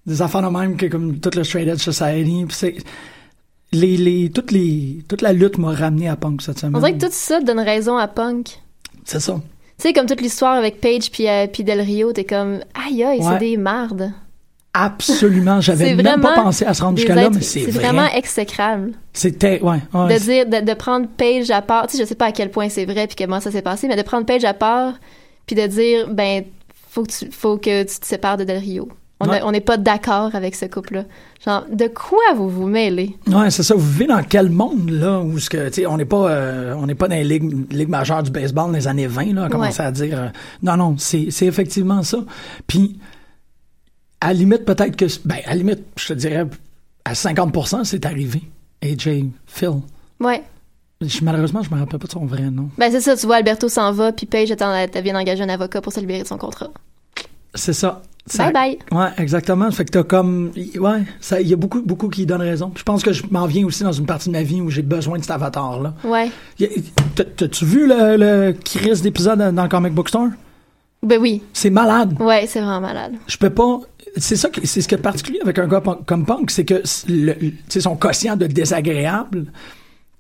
[0.06, 2.45] Des affaires de même que comme toute le Straight Edge Society.
[2.50, 2.76] C'est,
[3.72, 6.76] les, les, toutes les, toute la lutte m'a ramené à Punk cette semaine.
[6.76, 8.60] on dirait que tout ça donne raison à Punk.
[9.06, 9.34] C'est ça.
[9.78, 13.04] Tu sais, comme toute l'histoire avec Paige puis, euh, puis Del Rio, t'es comme, aïe
[13.04, 13.26] aïe, Ouais.
[13.34, 14.12] c'est des mardes.
[14.73, 15.62] Absolument.
[15.62, 17.86] J'avais même pas pensé à se rendre jusqu'à là, mais c'est, c'est vrai.
[17.86, 18.91] vraiment exécrable.
[19.13, 20.13] C'était, ouais, ouais.
[20.13, 22.51] de dire, de, de prendre Paige à part, tu sais, je sais pas à quel
[22.51, 24.93] point c'est vrai puis comment ça s'est passé, mais de prendre Paige à part
[25.47, 26.43] puis de dire, ben,
[26.89, 28.89] faut que tu, faut que tu te sépares de Del Rio.
[29.21, 29.41] On Ouais.
[29.51, 31.03] n'est pas d'accord avec ce couple-là.
[31.45, 33.17] Genre, de quoi vous vous mêlez?
[33.27, 33.75] Ouais, c'est ça.
[33.75, 36.73] Vous vivez dans quel monde, là, où ce que, tu sais, on n'est pas, euh,
[36.77, 39.45] on n'est pas dans les ligues, ligues majeures du baseball dans les années 20, là,
[39.45, 39.88] à commencer Ouais.
[39.88, 40.27] à dire, euh,
[40.63, 42.19] non, non, c'est, c'est effectivement ça.
[42.65, 42.97] Puis,
[44.21, 46.45] à la limite, peut-être que, ben, à la limite, je te dirais,
[47.05, 48.41] à 50%, c'est arrivé.
[48.84, 49.69] AJ Phil.
[50.19, 50.41] Ouais.
[51.01, 52.69] Je- malheureusement, je me rappelle pas de son vrai nom.
[52.77, 55.93] Ben, c'est ça, tu vois, Alberto s'en va, puis Paige vient d'engager un avocat pour
[55.93, 56.69] se libérer de son contrat.
[57.55, 58.01] C'est ça.
[58.25, 58.99] Ça- Bye bye.
[58.99, 59.71] Ouais, exactement.
[59.71, 61.03] Fait que t'as comme, ouais,
[61.41, 62.71] il y a beaucoup, beaucoup qui donnent raison.
[62.75, 64.84] Je pense que je m'en viens aussi dans une partie de ma vie où j'ai
[64.84, 65.95] besoin de cet avatar-là.
[66.03, 66.29] Ouais.
[67.15, 70.27] T'as-tu vu le, le crise d'épisode dans le comic book store?
[71.01, 71.41] Ben oui.
[71.53, 72.15] C'est malade.
[72.19, 73.13] Ouais, c'est vraiment malade.
[73.25, 73.79] Je peux pas.
[74.17, 76.82] C'est ça, c'est ce qui est particulier avec un gars punk- comme Punk, c'est que
[77.08, 79.45] le, le- son quotient de désagréable,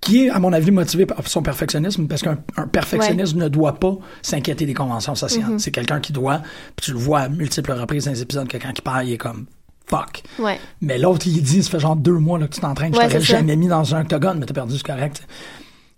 [0.01, 3.75] qui est, à mon avis, motivé par son perfectionnisme, parce qu'un un perfectionniste ne doit
[3.79, 5.49] pas s'inquiéter des conventions sociales.
[5.51, 5.59] Mhm.
[5.59, 6.41] C'est quelqu'un qui doit,
[6.75, 9.13] puis tu le vois à multiples reprises dans les épisodes, que quand il parle, il
[9.13, 9.45] est comme
[9.87, 10.23] fuck.
[10.37, 10.59] Ouais.
[10.81, 13.07] Mais l'autre, il dit, ça fait genre deux mois là, que tu t'entraînes, je Ouais,
[13.07, 15.23] t'aurais jamais mis dans un octogone, mais t'as perdu, c'est correct.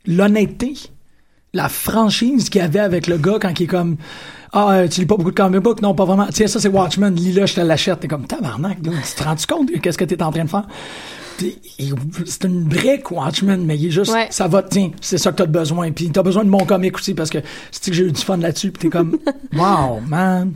[0.08, 0.74] L'honnêteté,
[1.54, 3.98] la franchise qu'il y avait avec le gars quand il est comme
[4.54, 5.82] Ah, euh, tu lis pas beaucoup de comic book?
[5.82, 6.28] Non, pas vraiment.
[6.32, 8.00] Tiens, ça c'est Watchmen, lis-le, je te l'achète.
[8.02, 10.68] T'es comme tabarnak, tu te rends compte de qu'est-ce que t'es en train de faire?
[12.26, 14.28] C'est une brique, Watchmen, mais il est juste, Ouais.
[14.30, 15.92] ça va, tiens, c'est ça que t'as besoin.
[15.92, 17.40] Puis t'as besoin de mon comic aussi parce que
[17.72, 18.72] c'est que j'ai eu du fun là-dessus?
[18.72, 19.18] Puis t'es comme,
[19.54, 20.54] wow, man.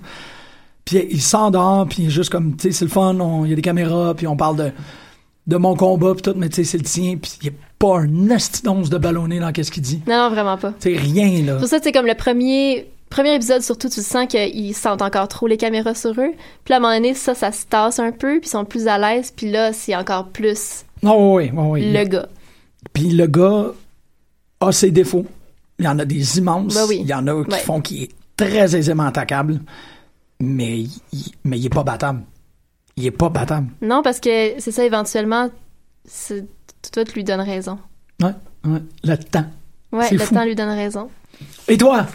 [0.84, 3.49] Puis il sort dehors, puis il est juste comme, tu sais, c'est le fun, il
[3.49, 4.71] y a des caméras, puis on parle de,
[5.47, 7.60] de mon combat, puis tout, mais tu sais, c'est le tien, puis il n'y a
[7.77, 10.01] pas un astidonce de ballonné dans qu'est-ce qu'il dit.
[10.08, 10.73] Non, non, vraiment pas.
[10.79, 11.55] C'est rien, là.
[11.58, 15.47] Pour ça, c'est comme le premier premier épisode, surtout, tu sens qu'ils sentent encore trop
[15.47, 16.31] les caméras sur eux.
[16.65, 18.88] Puis à un moment donné, ça, ça se tasse un peu, puis ils sont plus
[18.88, 19.31] à l'aise.
[19.34, 21.93] Puis là, c'est encore plus Non, oui, oui, oui.
[21.93, 22.27] le gars.
[22.91, 23.67] Puis le gars
[24.60, 25.25] a ses défauts.
[25.79, 26.73] Il y en a des immenses.
[26.73, 26.97] Ben oui.
[27.01, 27.60] Il y en a qui Ouais.
[27.60, 29.62] font qu'il est très aisément attaquable.
[30.41, 30.91] Mais il,
[31.45, 32.21] mais il est pas battable.
[32.97, 33.67] Il est pas battable.
[33.81, 35.49] Non, parce que c'est ça, éventuellement,
[36.05, 36.45] c'est-
[36.91, 37.77] toi, tu lui donnes raison.
[38.21, 38.31] Ouais,
[38.65, 38.79] ouais.
[39.03, 39.45] Le temps.
[39.91, 40.34] Ouais, le fou.
[40.34, 41.10] temps lui donne raison.
[41.67, 42.05] Et toi?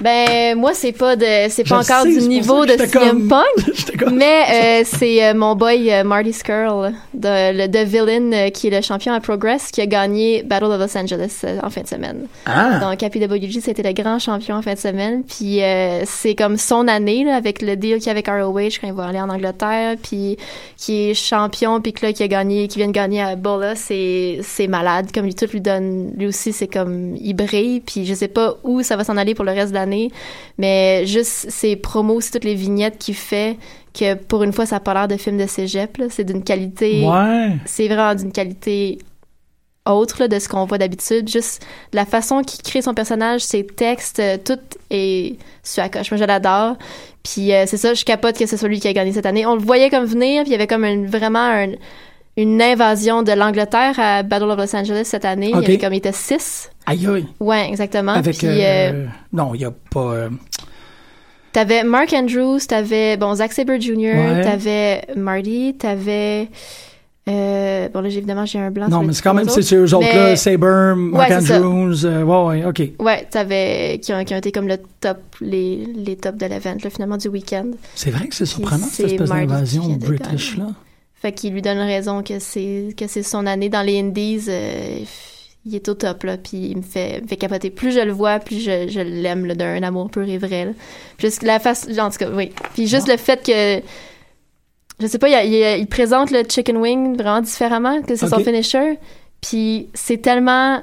[0.00, 3.28] Ben, moi, c'est pas de, c'est pas Je encore sais, du niveau de CM comme-
[3.28, 3.96] Punk.
[3.98, 8.50] Comme- Mais euh, c'est euh, mon boy euh, Marty Skrull, de, le de Villain, euh,
[8.50, 11.68] qui est le champion à Progress, qui a gagné Battle of Los Angeles euh, en
[11.68, 12.26] fin de semaine.
[12.46, 12.78] Ah!
[12.78, 15.22] Donc, Happy WG, c'était le grand champion en fin de semaine.
[15.24, 18.78] Puis, euh, c'est comme son année, là, avec le deal qu'il y a avec ROH
[18.80, 19.96] quand il va aller en Angleterre.
[20.02, 20.38] Puis,
[20.78, 23.74] qui est champion, puis que là, qui a gagné, qui vient de gagner à Bola,
[23.74, 25.08] c'est, c'est malade.
[25.12, 27.80] Comme lui, tout lui donne, lui aussi, c'est comme, il brille.
[27.80, 29.89] Puis, je sais pas où ça va s'en aller pour le reste de l'année.
[30.58, 33.56] Mais juste ses promos, toutes les vignettes qu'il fait,
[33.92, 36.00] que pour une fois, ça a pas l'air de film de cégep.
[36.10, 37.52] C'est d'une qualité Ouais.
[37.64, 38.98] c'est vraiment d'une qualité
[39.86, 41.28] autre là, de ce qu'on voit d'habitude.
[41.28, 44.58] Juste la façon qu'il crée son personnage, ses textes, euh, tout
[44.90, 46.10] est sur la coche.
[46.10, 46.76] Moi, je l'adore.
[47.24, 49.46] Puis euh, c'est ça, je capote que ce soit lui qui a gagné cette année.
[49.46, 51.72] On le voyait comme venir, puis il y avait comme vraiment un-
[52.36, 55.48] une invasion de l'Angleterre à Battle of Los Angeles cette année.
[55.54, 55.62] Ok.
[55.62, 56.70] Il y avait comme il était six.
[56.86, 57.26] Aïe, aïe.
[57.40, 58.12] Ouais, exactement.
[58.12, 58.38] Avec.
[58.38, 58.52] puis euh,
[58.92, 60.00] euh, non, il y a pas.
[60.12, 60.30] euh,
[61.52, 64.40] T'avais Mark Andrews, t'avais bon Zack Sabre Jr., Ouais.
[64.42, 66.48] t'avais Marty, t'avais
[67.28, 68.88] euh, bon là évidemment j'ai un blanc.
[68.88, 69.48] non, mais c'est quand même.
[69.48, 70.26] C'est eux autres, là.
[70.30, 71.36] Mais- Saber, Mark Ouais.
[71.36, 72.04] Andrews.
[72.06, 72.82] euh, ouais, ouais, OK.
[73.00, 76.76] Ouais, t'avais qui ont, qui ont été comme le top les les tops de l'event
[76.82, 77.66] là, finalement du week-end.
[77.96, 80.66] C'est vrai que c'est surprenant, cette espèce d'invasion de british-là.
[81.20, 84.44] Fait qu'il lui donne raison que c'est que c'est son année dans les Indies.
[84.48, 85.00] euh,
[85.66, 87.68] il est au top là, puis il me fait, me fait capoter.
[87.68, 90.64] Plus je le vois, plus je, je l'aime là, d'un amour pur et vrai.
[90.64, 90.70] Là.
[91.18, 92.50] Juste la face, en tout cas, oui.
[92.72, 93.82] Puis juste le fait que
[95.00, 98.38] je sais pas, il, il- il présente le chicken wing vraiment différemment que c'est son
[98.44, 98.98] finisher.
[99.42, 100.82] Puis c'est tellement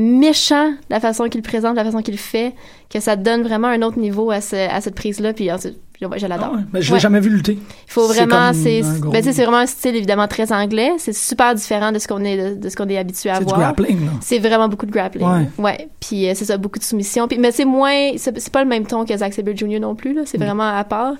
[0.00, 2.54] méchant la façon qu'il présente, la façon qu'il fait,
[2.88, 5.32] que ça donne vraiment un autre niveau à, ce- à cette prise-là.
[5.32, 6.50] Puis ensuite, je, je l'adore.
[6.52, 7.00] Ah ouais, mais je l'ai Ouais.
[7.00, 7.52] jamais vu lutter.
[7.52, 10.92] Il faut C'est vraiment, c'est, gros- ben, c'est vraiment un style évidemment très anglais.
[10.98, 13.44] C'est super différent de ce qu'on est, de, ce qu'on est habitué à C'est du
[13.46, 13.58] voir.
[13.60, 14.12] grappling, là.
[14.20, 15.26] C'est vraiment beaucoup de grappling.
[15.26, 15.48] Ouais.
[15.58, 15.88] Ouais.
[16.00, 17.28] Puis euh, c'est ça, beaucoup de soumission.
[17.28, 19.78] Puis, mais c'est moins, c'est, c'est pas le même ton que Zack Sabre Jr.
[19.80, 20.22] non plus là.
[20.24, 20.44] C'est Mm.
[20.44, 21.14] vraiment à part.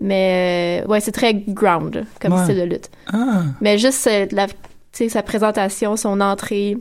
[0.00, 2.90] Mais euh, ouais, c'est très ground comme style de lutte.
[3.12, 3.42] Ah!
[3.60, 4.48] Mais juste euh, la,
[4.92, 6.76] sa présentation, son entrée,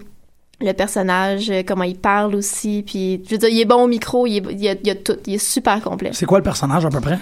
[0.61, 2.83] le personnage, euh, comment il parle aussi.
[2.85, 4.95] Puis je veux dire, il est bon au micro, il, est, il, a, il a
[4.95, 6.09] tout, il est super complet.
[6.13, 7.19] C'est quoi le personnage, à peu près?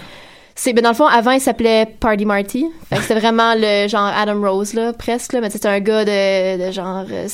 [0.54, 2.66] C'est ben dans le fond avant il s'appelait Party Marty.
[2.90, 6.04] Fait que c'était vraiment le genre Adam Rose là presque là, mais c'était un gars
[6.04, 7.28] de, de genre euh,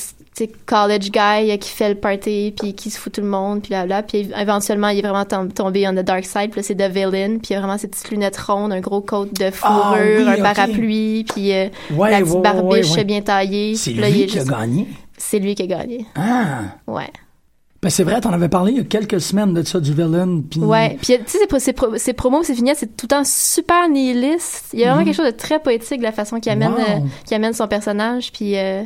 [0.66, 3.72] college guy euh, qui fait le party puis qui se fout tout le monde puis
[3.72, 6.62] là là puis éventuellement il est vraiment tom- tombé on the dark side puis là
[6.62, 9.50] c'est The Villain puis il a vraiment ses petites lunettes rondes, un gros coat de
[9.50, 10.42] fourrure, Ah oui, un ok.
[10.42, 13.74] parapluie puis euh, Ouais, la petite ouais, barbiche ouais, bien taillée.
[13.74, 14.86] C'est là, lui il est qui a juste- gagné.
[15.18, 16.06] C'est lui qui a gagné.
[16.16, 16.60] Ah!
[16.86, 17.10] Ouais.
[17.82, 20.42] Ben, c'est vrai, t'en avais parlé il y a quelques semaines de ça, du villain.
[20.50, 20.58] Puis...
[20.60, 23.08] Ouais, puis tu sais, ses, pro- ses, pro- ses promos, ses vignettes, c'est tout le
[23.16, 24.70] temps super nihiliste.
[24.72, 25.06] Il y a vraiment Mhm.
[25.06, 26.78] quelque chose de très poétique de la façon qu'il amène, Wow.
[26.80, 28.32] euh, qu'il amène son personnage.
[28.32, 28.82] Puis, euh,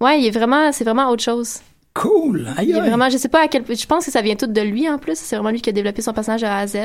[0.00, 1.58] ouais, il est vraiment, c'est vraiment autre chose.
[1.94, 2.46] Cool.
[2.56, 2.88] Aïe, Il est aïe.
[2.88, 4.98] vraiment, je sais pas à quel, je pense que ça vient tout de lui en
[4.98, 5.16] plus.
[5.18, 6.76] C'est vraiment lui qui a développé son personnage à Z.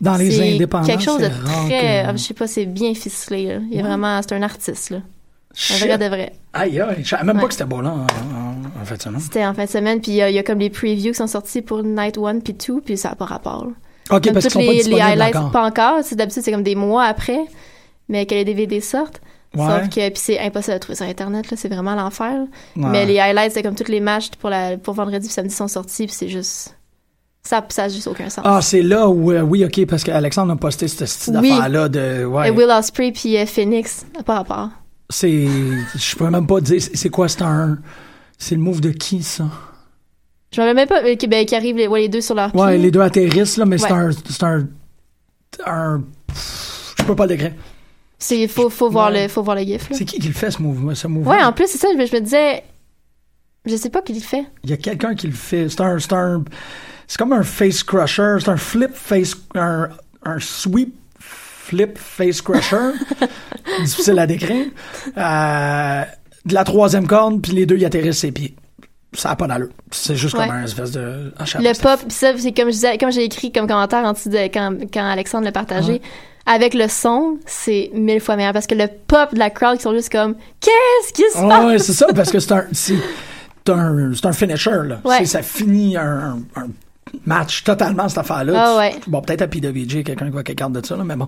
[0.00, 3.46] Dans les indépendants, quelque chose de très, que- ah, je sais pas, c'est bien ficelé.
[3.46, 3.54] Là.
[3.70, 4.98] Il est vraiment, c'est un artiste là,
[5.60, 5.86] Shit.
[5.86, 6.32] vrai de vrai.
[6.52, 6.96] Aïe, aïe.
[7.02, 7.48] Je savais même pas Ouais.
[7.48, 9.18] que c'était beau là, en, en- en fait, ça, non?
[9.18, 11.26] C'était en fin de semaine, puis euh, il y a comme les previews qui sont
[11.26, 13.64] sortis pour Night 1 puis 2, puis ça a pas rapport.
[13.66, 13.72] là.
[14.16, 15.50] Ok, Comme parce qu'ils sont pas les, les highlights, encore.
[15.50, 15.98] pas encore.
[16.02, 17.40] C'est d'habitude c'est comme des mois après,
[18.08, 19.20] mais que les DVD sortent.
[19.56, 19.66] Ouais.
[19.66, 22.32] Sauf que puis c'est impossible de trouver sur internet là, c'est vraiment l'enfer.
[22.32, 22.40] là.
[22.76, 22.88] Ouais.
[22.90, 25.68] Mais les highlights c'est comme tous les matchs pour la pour vendredi puis samedi sont
[25.68, 26.76] sortis puis c'est juste
[27.42, 28.44] ça ça a juste aucun sens.
[28.46, 31.48] Ah, c'est là où, euh, oui, ok, parce qu'Alexandre a posté cette style Oui.
[31.50, 32.48] d'affaire-là de, ouais.
[32.48, 34.68] Et Will Ospreay puis euh, Phoenix, pas rapport.
[35.10, 35.46] C'est,
[35.96, 37.78] je peux même pas dire, c'est quoi, c'est un,
[38.36, 39.48] c'est le move de qui, ça?
[40.52, 42.34] Je me rappelle même pas euh, qui, ben, qui arrivent les, ouais, les deux sur
[42.34, 42.60] leur pied.
[42.60, 44.66] Ouais, les deux atterrissent, là, mais c'est un, c'est un,
[45.64, 47.54] un, pff, je peux pas le décrire.
[48.18, 49.22] C'est faut faut voir Ouais.
[49.22, 49.96] le faut voir le gif là.
[49.96, 52.04] C'est qui qui le fait, ce move, ce move Ouais, en plus c'est ça, je,
[52.04, 52.64] je me disais
[53.64, 54.44] je sais pas qui le fait.
[54.64, 55.68] Il y a quelqu'un qui le fait.
[55.68, 56.42] C'est un, c'est un,
[57.06, 58.36] c'est comme un face crusher.
[58.40, 59.88] C'est un flip face, un,
[60.24, 60.94] un sweep
[61.68, 62.92] flip face crusher.
[63.84, 64.66] Difficile à décrire.
[65.16, 66.02] Euh,
[66.44, 68.56] de la troisième corde, puis les deux y atterrissent ses pieds.
[69.14, 69.68] Ça a pas d'allure.
[69.90, 70.46] C'est juste Ouais.
[70.46, 71.32] comme un espèce de.
[71.38, 74.28] Le pop, pis ça, c'est comme je disais, comme j'ai écrit comme commentaire en dessous
[74.28, 76.00] de quand, quand Alexandre l'a partagé.
[76.46, 79.82] Avec le son, c'est mille fois meilleur parce que le pop de la crowd qui
[79.82, 81.64] sont juste comme Qu'est-ce qui se passe?
[81.66, 82.94] Ouais, c'est ça, parce que c'est un, c'est
[83.68, 85.00] un, un finisher, là.
[85.04, 85.18] Ouais.
[85.20, 86.02] C'est- Ça finit un,
[86.56, 86.68] un- un
[87.26, 88.52] match totalement, cette affaire-là.
[88.56, 88.94] Ah ouais.
[89.06, 91.26] Bon, peut-être à PWG, quelqu'un qui voit quelqu'un de ça, là, mais bon,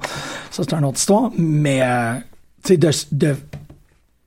[0.50, 1.30] ça, c'est une autre histoire.
[1.36, 2.14] Mais, euh,
[2.64, 3.36] tu sais, de, de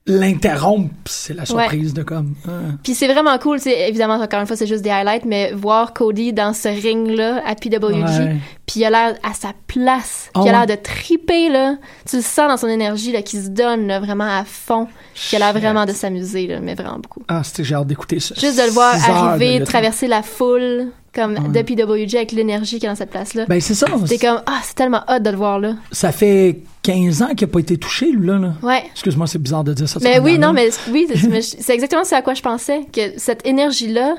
[0.06, 2.36] l'interrompre, c'est la surprise de comme.
[2.48, 2.52] ah.
[2.84, 5.94] Puis c'est vraiment cool, c'est évidemment encore une fois c'est juste des highlights, mais voir
[5.94, 8.36] Cody dans ce ring là à PWG, Ouais.
[8.66, 10.52] Puis il a l'air à sa place, il a ouais.
[10.52, 11.76] l'air de triper là,
[12.10, 15.30] tu le sens dans son énergie là, qui se donne là, vraiment à fond, puis
[15.34, 17.22] il a l'air vraiment de s'amuser là, mais vraiment beaucoup.
[17.28, 18.36] Ah, c'était, j'ai hâte d'écouter ça.
[18.36, 21.50] Juste de le voir arriver, traverser la foule comme Ouais.
[21.50, 23.46] de PWG avec l'énergie qu'il y a dans cette place là.
[23.48, 23.86] Ben, c'est ça.
[24.08, 25.76] T'es comme ah c'est tellement hot de le voir là.
[25.92, 28.54] Ça fait 15 ans qu'il n'a pas été touché, lui, là.
[28.64, 28.84] Ouais.
[28.94, 30.00] Excuse-moi, c'est bizarre de dire ça.
[30.02, 31.08] Mais oui, non, mais oui,
[31.42, 34.16] c'est- exactement ce à quoi je pensais que cette énergie là,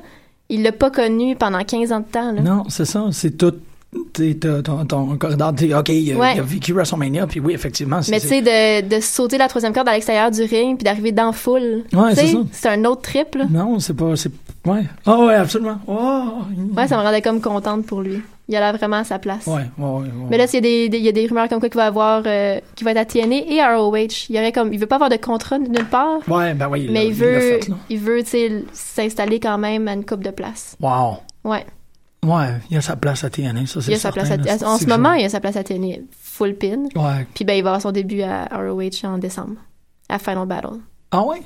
[0.48, 2.40] il l'a pas connue pendant 15 ans de temps là.
[2.42, 3.06] Non, c'est ça.
[3.10, 3.54] C'est tout.
[4.12, 6.32] T'es- ton, ton corridor, t'es, OK, il, a- Ouais.
[6.36, 8.02] il a vécu WrestleMania, puis oui, effectivement.
[8.02, 10.84] c'est- Mais tu sais, de, de sauter la troisième corde à l'extérieur du ring puis
[10.84, 11.84] d'arriver dans foule.
[11.92, 12.38] Ouais, c'est ça.
[12.52, 13.44] C'est un autre trip, là.
[13.50, 14.12] Non, c'est pas.
[14.66, 14.82] Ouais.
[15.06, 15.78] Ah, ouais, absolument.
[15.86, 16.22] Oh,
[16.76, 18.20] Ouais, ça me rendait comme contente pour lui.
[18.48, 19.46] Il a l'air vraiment à sa place.
[19.46, 19.98] Ouais, ouais, ouais.
[20.00, 20.04] ouais.
[20.30, 21.78] Mais là, il y, a des- des- il y a des rumeurs comme quoi qu'il
[21.78, 24.26] va avoir, euh, qu'il va être à TNA et à ROH.
[24.28, 26.88] Il y aurait comme, il veut pas avoir de contrat nulle part, Ouais, ben oui,
[26.90, 30.30] mais il veut, fait, il veut, tu sais, s'installer quand même à une coupe de
[30.30, 30.76] place.
[30.80, 31.18] Wow.
[31.44, 31.64] Ouais.
[32.24, 34.50] Ouais, il y a sa place à TNA, ça, c'est Il a sa place certain,
[34.50, 34.68] à, là.
[34.68, 36.84] en ce moment, il a sa place à TNA full pin.
[36.96, 37.26] Ouais.
[37.34, 39.56] Puis ben, il va avoir son début à ROH en décembre,
[40.08, 40.80] à Final Battle.
[41.10, 41.42] Ah ouais?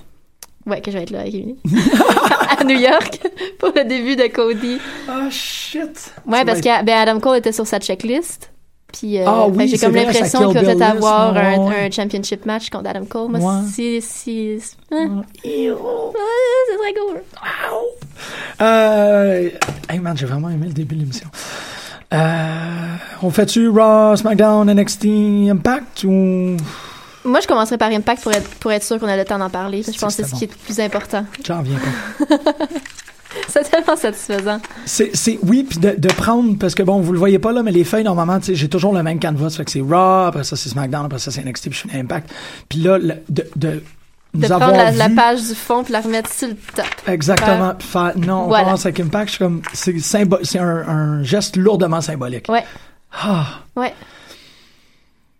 [0.66, 1.56] Ouais, que je vais être là avec lui.
[2.58, 3.20] à New York
[3.58, 4.78] pour le début de Cody.
[5.08, 6.12] Ah, shit.
[6.26, 8.52] Ouais, parce que ben, Adam Cole était sur sa checklist.
[8.92, 11.86] Puis euh, Ah oui, j'ai comme l'impression qu'il va peut-être avoir ouais, un, ouais.
[11.86, 13.30] un championship match contre Adam Cole.
[13.30, 13.68] Moi, Ouais.
[13.70, 14.58] si, si,
[14.90, 15.68] hein, ah, c'est
[16.78, 17.22] très cool.
[18.60, 19.50] Euh,
[19.90, 21.28] hey man, j'ai vraiment aimé le début de l'émission.
[22.14, 25.04] Euh, on fait-tu Raw, SmackDown, NXT,
[25.50, 26.56] Impact ou?
[27.24, 29.50] Moi, je commencerai par Impact pour être, pour être sûr qu'on a le temps d'en
[29.50, 29.82] parler.
[29.82, 30.38] Je pense que c'est ce bon.
[30.38, 31.24] qui est le plus important.
[31.46, 32.34] j'en reviens pas.
[33.48, 34.60] C'est tellement satisfaisant.
[34.86, 37.62] C'est, c'est oui, puis de, de prendre parce que bon, vous le voyez pas là,
[37.62, 40.26] mais les feuilles normalement, tu sais, j'ai toujours le même canvas, fait que c'est Raw,
[40.28, 42.30] après ça c'est SmackDown, après ça c'est NXT, puis je fais Impact.
[42.68, 43.82] Puis là, le- de de
[44.34, 46.84] nous De prendre la, page du fond puis la remettre sur le top.
[47.06, 47.74] Exactement.
[47.78, 48.64] Puis faire, non, on Voilà.
[48.64, 49.26] commence avec Impact.
[49.28, 52.46] Je suis comme, c'est, symbo- c'est un, un geste lourdement symbolique.
[52.48, 52.62] Ouais.
[53.22, 53.94] Ah, Ouais.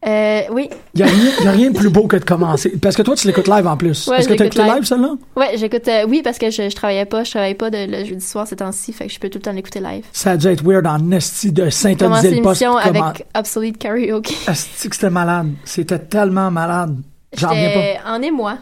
[0.07, 0.71] Euh, oui.
[0.95, 2.73] il y a rien, y a rien de plus beau que de commencer.
[2.81, 4.07] Parce que toi, tu l'écoutes live en plus.
[4.07, 4.85] Ouais, Est-ce que l'écoute écouté live, live.
[4.85, 5.15] celle-là?
[5.37, 5.89] Ouais, j'écoute.
[5.89, 7.25] euh, oui, parce que je, je travaillais pas.
[7.25, 8.93] Je travaillais pas de, le jeudi soir ces temps-ci.
[8.93, 10.05] Fait que je peux tout le temps l'écouter live.
[10.13, 12.63] Ça a dû être weird en esti de synthétiser le poste.
[12.65, 12.79] Comment...
[12.79, 14.35] avec Obsolete Karaoke.
[14.49, 15.49] Esti que c'était malade.
[15.65, 16.97] C'était tellement malade.
[17.37, 17.71] J'en reviens
[18.05, 18.13] pas.
[18.15, 18.59] En émoi.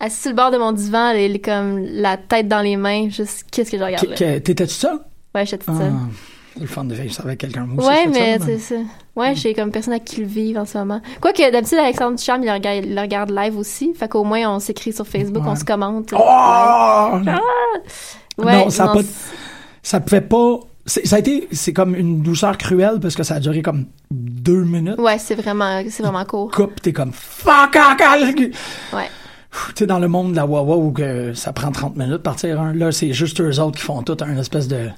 [0.00, 3.08] Assis sur le bord de mon divan, les- les- comme la tête dans les mains,
[3.10, 4.14] juste qu'est-ce que je regarde là.
[4.40, 4.98] T'étais-tu seul?
[5.34, 5.92] Ouais, j'étais toute Ah, seule.
[5.92, 7.68] c'est le fun de vivre ça avec quelqu'un.
[7.76, 8.76] Ouais, mais c'est ça.
[9.16, 11.00] Ouais, j'ai comme personne à qui le vivre en ce moment.
[11.20, 13.92] Quoique, d'habitude, Alexandre Ducharme, il regarde, il regarde live aussi.
[13.94, 16.14] Fait qu'au moins, on s'écrit sur Facebook, on se commente.
[16.16, 17.18] Oh!
[18.38, 18.92] Ouais, non, ça
[19.82, 20.60] Ça pouvait pas.
[20.86, 21.48] Ça a été.
[21.52, 24.98] C'est comme une douceur cruelle parce que ça a duré comme deux minutes.
[24.98, 26.50] Ouais, c'est vraiment, c'est vraiment court.
[26.50, 28.38] Coupe, t'es comme fuck, fuck, fuck.
[28.94, 29.10] Ouais.
[29.50, 32.16] Tu sais, dans le monde de la Wawa où que ça prend 30 minutes de
[32.18, 34.88] partir un, là, c'est juste eux autres qui font tout un espèce de.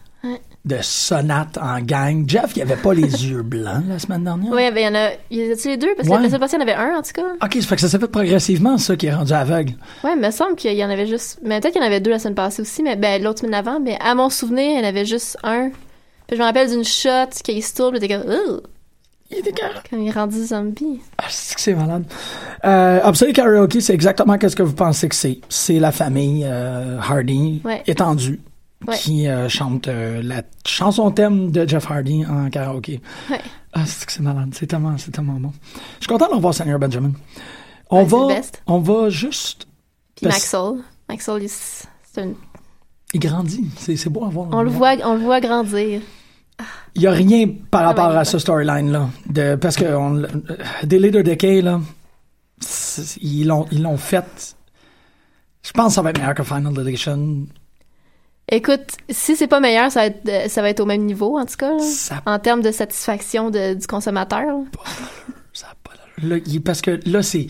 [0.64, 2.24] De sonates en gang.
[2.28, 4.50] Jeff, il avait pas les yeux blancs la semaine dernière?
[4.52, 5.10] Oui, ben, il y en a.
[5.30, 5.94] Il y les deux?
[5.96, 6.20] Parce que Ouais.
[6.20, 7.22] la semaine passée, il y en avait un, en tout cas.
[7.44, 9.72] Ok, ça fait que ça s'est fait progressivement, ça, qui est rendu aveugle.
[10.04, 11.38] Ouais, il me semble qu'il y en avait juste.
[11.42, 13.54] Mais peut-être qu'il y en avait deux la semaine passée aussi, mais ben, l'autre semaine
[13.54, 13.80] avant.
[13.80, 15.70] Mais à mon souvenir, il y en avait juste un.
[16.26, 18.60] Puis je me rappelle d'une shot qui se tourne, puis t'es comme, Ugh!
[19.32, 19.74] Il était carré.
[19.88, 21.00] Quand il est rendu zombie.
[21.16, 22.02] Ah, c'est que c'est malade.
[22.64, 25.38] Euh, Absolute Karaoke, c'est exactement ce que vous pensez que c'est.
[25.48, 27.82] C'est la famille euh, Hardy Ouais.
[27.86, 28.40] étendue
[28.88, 28.96] Ouais.
[28.96, 33.00] qui euh, chante euh, la chanson thème de Jeff Hardy en karaoké.
[33.30, 33.40] Ouais.
[33.74, 34.50] Ah, c'est que c'est malade.
[34.54, 35.52] C'est tellement, c'est tellement bon.
[35.98, 37.12] Je suis content de revoir Seigneur Benjamin.
[37.90, 38.62] On Ouais, va, best.
[38.66, 39.66] on va juste.
[40.16, 40.82] Puis Parce- Maxwell.
[41.08, 42.32] Maxwell, c'est un-
[43.12, 43.68] Il grandit.
[43.76, 44.48] C'est, c'est beau à voir.
[44.52, 46.00] on le voit, on le voit grandir.
[46.94, 49.08] Il y a rien par rapport ouais, à ce storyline-là.
[49.28, 50.26] De, parce que on, euh,
[50.84, 51.80] des Leader Decay, là,
[53.20, 54.56] ils l'ont, ils l'ont fait.
[55.62, 57.46] Je pense que ça va être meilleur que Final Deletion.
[58.50, 61.38] Écoute, si c'est pas meilleur, ça va être, euh, ça va être au même niveau,
[61.38, 64.44] en tout cas, Ça en termes de satisfaction de- du consommateur.
[65.52, 65.92] Ça pas.
[66.26, 67.46] Là, parce que là, c'est.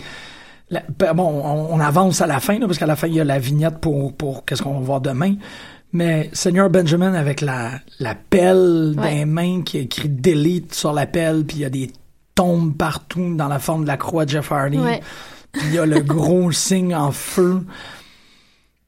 [0.71, 3.15] la- ben, bon, on, on avance à la fin, là, parce qu'à la fin, il
[3.15, 5.35] y a la vignette pour, pour qu'est-ce qu'on va voir demain.
[5.93, 9.15] Mais Seigneur Benjamin avec la, la pelle Ouais.
[9.17, 11.91] les mains qui a écrit Delete sur la pelle, puis il y a des
[12.37, 14.79] tombes partout dans la forme de la croix de Jeff Hardy.
[14.79, 15.01] Ouais.
[15.53, 17.63] Puis il y a le gros signe en feu.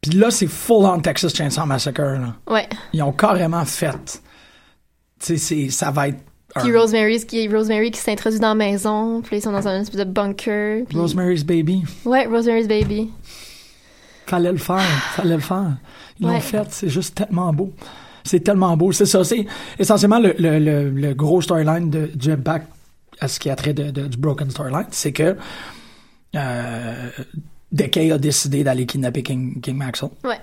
[0.03, 2.03] Puis là, c'est full on Texas Chainsaw Massacre.
[2.03, 2.35] Là.
[2.49, 2.69] Ouais.
[2.93, 4.21] Ils ont carrément fait.
[5.21, 6.19] Tu sais, ça va être.
[6.57, 9.97] Puis Rosemary qui, Rosemary qui s'introduit dans la maison, puis ils sont dans un espèce
[10.01, 10.85] de bunker.
[10.87, 10.99] Puis...
[10.99, 11.85] Rosemary's Baby.
[12.05, 13.11] Ouais, Rosemary's Baby.
[14.27, 14.81] Fallait le faire,
[15.15, 15.77] fallait le faire.
[16.21, 17.73] Ils l'ont fait, c'est juste tellement beau.
[18.25, 18.93] C'est tellement beau.
[18.93, 19.47] C'est ça, c'est
[19.79, 22.65] essentiellement le, le, le, le gros storyline de Jeb Back
[23.21, 25.37] à ce qui a trait de, de- du Broken Storyline, c'est que
[26.37, 27.09] euh,
[27.73, 30.11] Decay a décidé d'aller kidnapper King, King Maxwell.
[30.25, 30.39] Ouais.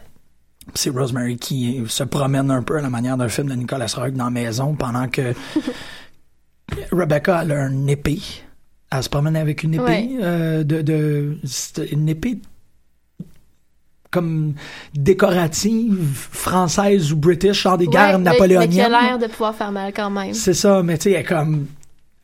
[0.76, 4.16] C'est Rosemary qui se promène un peu à la manière d'un film de Nicolas Roeg
[4.16, 5.34] dans la maison pendant que
[6.92, 8.20] Rebecca elle a une épée.
[8.92, 10.10] Elle se promène avec une épée Ouais.
[10.22, 11.38] euh, de,
[11.92, 12.40] une épée
[14.12, 14.56] comme
[14.96, 16.00] décorative
[16.32, 18.92] française ou british, genre des guerres Ouais, mais- Mais qui a napoléoniennes.
[18.92, 20.34] l'air de pouvoir faire mal quand même.
[20.34, 21.68] C'est ça, mais tu sais, elle est comme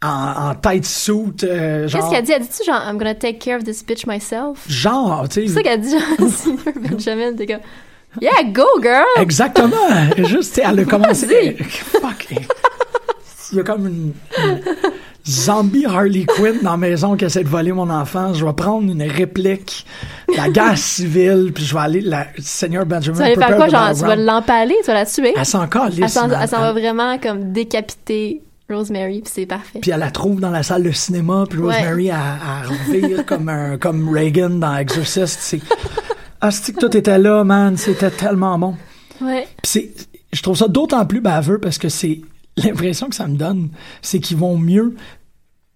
[0.06, 1.13] en, en tête suit,
[1.44, 2.32] euh, Qu'est-ce genre, qu'elle dit?
[2.32, 4.60] Elle dit-tu genre, I'm gonna take care of this bitch myself?
[4.68, 7.60] genre, tu C'est sais, ça qu'elle dit, genre, Senior Benjamin, t'es comme,
[8.22, 9.04] yeah, go, girl!
[9.20, 9.76] Exactement.
[10.18, 11.58] Juste, elle a commencé.
[11.60, 12.28] Fuck.
[13.52, 14.62] Il y a comme une, une
[15.28, 18.34] zombie Harley Quinn dans la maison qui essaie de voler mon enfant.
[18.34, 19.86] Je vais prendre une réplique
[20.30, 23.13] de la guerre civile, puis je vais aller la Seigneur Benjamin.
[23.18, 23.68] Tu vas aller faire quoi?
[23.68, 24.76] the Genre, tu vas l'empaler?
[24.84, 25.34] Tu vas la tuer?
[25.38, 26.10] Elle s'en calisse, Elle
[26.50, 29.80] s'en va vraiment comme décapiter Rosemary, puis c'est parfait.
[29.80, 31.75] Puis elle la trouve dans la salle de cinéma, puis Ouais.
[31.75, 32.67] Rosemary, elle, elle
[33.04, 35.38] revire comme, un, comme Reagan dans Exorcist.
[35.41, 35.60] C'est...
[36.41, 37.78] Ah, c'est que tout était là, man.
[37.78, 38.75] C'était tellement bon.
[39.21, 39.47] Ouais.
[39.62, 39.91] Puis c'est,
[40.34, 42.21] je trouve ça d'autant plus baveux parce que c'est
[42.58, 43.69] l'impression que ça me donne,
[44.01, 44.95] c'est qu'ils vont mieux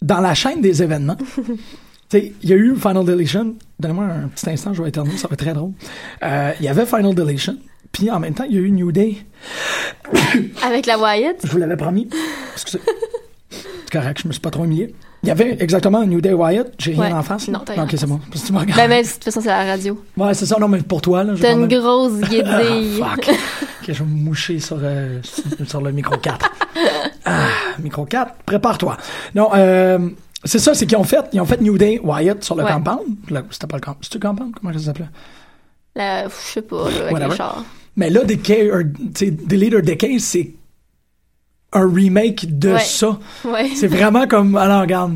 [0.01, 1.17] dans la chaîne des événements.
[2.11, 3.53] Tu sais, il y a eu Final Deletion.
[3.79, 5.73] Donnez-moi un petit instant, je vais éternuer, ça va être très drôle.
[6.23, 7.55] Euh, Il y avait Final Deletion.
[7.91, 9.17] Puis en même temps, il y a eu New Day.
[10.63, 11.37] Avec la Wyatt?
[11.43, 12.09] Je vous l'avais promis.
[12.53, 12.79] Excusez.
[13.49, 14.93] C'est correct, je me suis pas trop humilié.
[15.23, 16.71] Il y avait exactement un New Day Wyatt.
[16.77, 17.11] J'ai rien Ouais.
[17.13, 17.47] en face.
[17.47, 17.53] là?
[17.53, 18.19] Non, t'as rien Ok, c'est bon.
[18.29, 18.79] Parce que tu me regardes.
[18.79, 20.01] Ben, mais de toute façon, c'est la radio.
[20.15, 20.57] Ouais, c'est ça.
[20.59, 21.33] Non, mais pour toi, là.
[21.39, 23.01] T'as une même- grosse guédille.
[23.03, 23.27] Ah, fuck.
[23.29, 25.19] ok, je vais me moucher sur, euh,
[25.67, 26.49] sur- le micro 4.
[27.25, 27.47] Ah,
[27.79, 28.95] micro 4, prépare-toi.
[29.35, 30.09] Non, euh,
[30.45, 32.71] c'est ça, c'est qu'ils ont fait, ils ont fait New Day Wyatt sur le Ouais.
[32.71, 33.01] compound.
[33.51, 33.97] C'était pas le compound.
[34.03, 34.53] C'était le compound?
[34.61, 35.09] Comment ça s'appelait?
[35.95, 37.31] La, je sais pas, là, avec Whatever.
[37.31, 37.63] les chars.
[37.95, 40.51] Mais là, The Leader Decay, c'est
[41.73, 42.79] un remake de Ouais.
[42.79, 43.19] ça.
[43.45, 43.69] Ouais.
[43.75, 45.13] C'est vraiment comme, alors, regarde.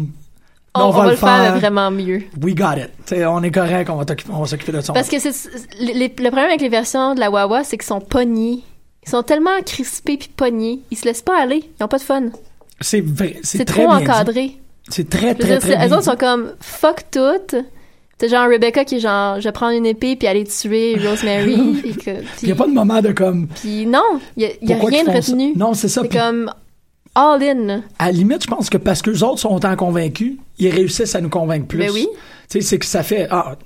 [0.75, 1.55] On, on, on va, le faire.
[1.59, 2.23] vraiment mieux.
[2.41, 2.89] We got it.
[3.05, 4.91] Tu sais, on est correct, on va, t'occuper- on va s'occuper de ça.
[4.91, 5.31] Parce que c'est
[5.79, 8.63] le problème avec les versions de la Wawa, c'est qu'ils sont pognés.
[9.05, 10.79] Ils sont tellement crispés puis pognés.
[10.89, 11.69] Ils se laissent pas aller.
[11.79, 12.23] Ils ont pas de fun.
[12.81, 14.57] c'est vrai, c'est trop encadré.
[14.89, 17.55] C'est très, très, très eux autres sont comme fuck tout.
[18.23, 21.73] C'est genre Rebecca qui est genre je vais prendre une épée puis aller tuer Rosemary.
[21.81, 23.47] puis que- Il n'y a pas de moment de comme.
[23.47, 24.01] puis non,
[24.37, 25.15] il y a, rien de ça?
[25.15, 25.51] retenu.
[25.57, 26.01] Non, c'est ça.
[26.03, 26.49] C'est Puis comme
[27.15, 27.81] all in.
[27.99, 31.15] à la limite, je pense que parce que les autres sont autant convaincus, ils réussissent
[31.15, 31.79] à nous convaincre plus.
[31.79, 32.07] Ben oui.
[32.49, 33.27] Tu sais, c'est que ça fait.
[33.29, 33.57] Ah,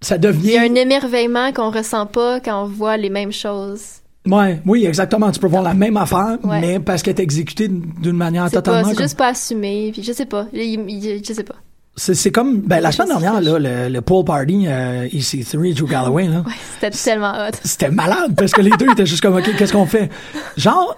[0.00, 0.58] ça Il y a devient.
[0.58, 3.82] un émerveillement qu'on ressent pas quand on voit les mêmes choses.
[4.24, 5.32] Ouais, oui, exactement.
[5.32, 6.60] Tu peux voir la même affaire, Ouais.
[6.60, 8.88] mais parce qu'elle est exécutée d'une manière totalement.
[8.88, 9.90] c'est comme- juste pas assumé.
[9.92, 10.46] Puis je sais pas.
[10.52, 11.56] Il- il- je sais pas.
[11.98, 12.60] C'est comme.
[12.60, 16.40] Ben, la semaine dernière, là, le, le pool party, euh, EC3, Drew Galloway, là.
[16.46, 17.52] Ouais, c'était tellement hot.
[17.64, 20.10] C'était malade parce que les deux étaient juste comme, OK, qu'est-ce qu'on fait?
[20.58, 20.94] Genre,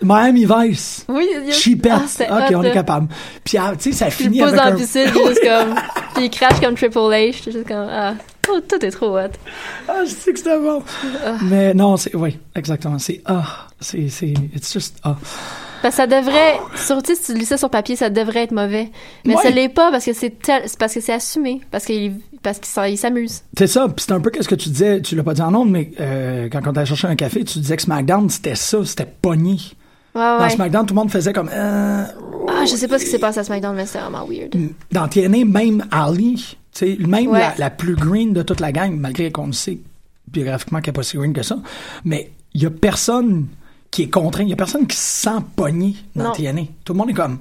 [0.00, 1.04] Miami Vice.
[1.08, 1.96] Oui, il y a-.
[2.30, 3.08] Ah, OK, hot, on est capable.
[3.44, 4.70] Puis, ah, tu sais, ça finit il pose avec un...
[4.70, 5.74] la piscine, il est juste comme.
[6.14, 7.44] Puis il crache comme Triple H.
[7.44, 7.86] Juste comme.
[7.90, 8.14] Ah.
[8.50, 9.28] Oh, tout est trop hot.
[9.86, 10.82] Ah, je sais que c'était bon.
[11.42, 12.98] Mais non, c'est, oui, exactement.
[12.98, 15.16] C'est, ah, c'est, c'est, it's just, ah.
[15.82, 18.44] Parce que ça devrait, sur, tu sais, si tu lis ça sur papier, ça devrait
[18.44, 18.90] être mauvais.
[19.24, 19.42] Mais Ouais.
[19.42, 20.30] ça l'est pas parce que c'est
[20.78, 21.60] parce que c'est assumé.
[21.70, 23.42] Parce qu'il, parce qu'il s'amuse.
[23.56, 25.54] C'est ça, puis c'est un peu qu'est-ce que tu disais, tu l'as pas dit en
[25.54, 28.78] ondes, mais euh, quand on allait chercher un café, tu disais que SmackDown, c'était ça,
[28.84, 29.52] c'était pogné.
[30.14, 30.50] Ouais, Dans ouais.
[30.50, 32.04] SmackDown, tout le monde faisait comme, euh,
[32.48, 34.54] Ah, je sais pas ce qui s'est passé à SmackDown, mais c'était vraiment weird.
[34.90, 39.30] dans TNA, même Ali, tu sais, même la plus green de toute la gang, malgré
[39.30, 39.78] qu'on le sait
[40.26, 41.56] biographiquement qu'elle n'est pas si green que ça,
[42.04, 43.46] mais il y a personne
[43.90, 46.32] qui est contraint, il y a personne qui se sent pogné dans.
[46.32, 46.62] TNA.
[46.84, 47.38] Tout le monde est comme,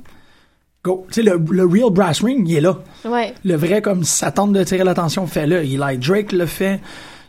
[0.83, 1.05] go.
[1.09, 2.77] Tu sais, le, le real brass ring, il est là.
[3.05, 3.33] Ouais.
[3.43, 5.57] Le vrai, comme, ça tente de tirer l'attention, fait-le.
[5.63, 6.79] Eli Drake le fait.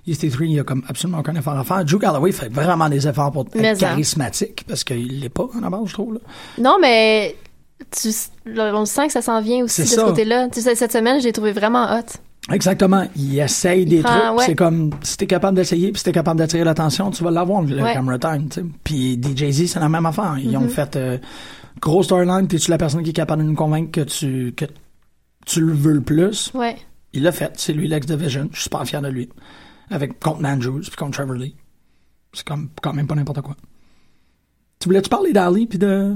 [0.07, 1.85] EST3, il y a comme absolument aucun effort à faire.
[1.85, 5.87] Drew Galloway fait vraiment des efforts pour être charismatique, parce qu'il l'est pas, en base,
[5.87, 6.21] je trouve, là.
[6.59, 7.37] Non, mais
[7.91, 8.09] tu,
[8.57, 9.97] on sent que ça s'en vient aussi de ça.
[9.97, 10.49] ce côté-là.
[10.49, 12.07] Tu sais, cette semaine, je l'ai trouvé vraiment hot.
[12.51, 13.07] Exactement.
[13.16, 14.16] Il essaye des trucs.
[14.36, 14.44] ouais.
[14.46, 17.62] C'est comme, si t'es capable d'essayer, puis si t'es capable d'attirer l'attention, tu vas l'avoir,
[17.62, 17.92] le Ouais.
[17.92, 18.66] camera time, tu sais.
[18.84, 20.36] Puis DJ-Z, c'est la même affaire.
[20.38, 20.57] Ils Mm-hmm.
[20.57, 21.18] ont fait, euh,
[21.80, 24.64] gros storyline, t'es-tu la personne qui est capable de nous convaincre que tu, que
[25.46, 26.51] tu le veux le plus?
[26.55, 26.76] Ouais.
[27.12, 27.53] Il l'a fait.
[27.57, 28.49] C'est lui l'ex Division.
[28.53, 29.28] Je suis super fier de lui.
[29.90, 31.55] Avec contre Andrews puis contre Trevor Lee.
[32.34, 33.57] C'est comme quand même pas n'importe quoi.
[34.80, 36.14] Tu voulais-tu parler d'Ali puis de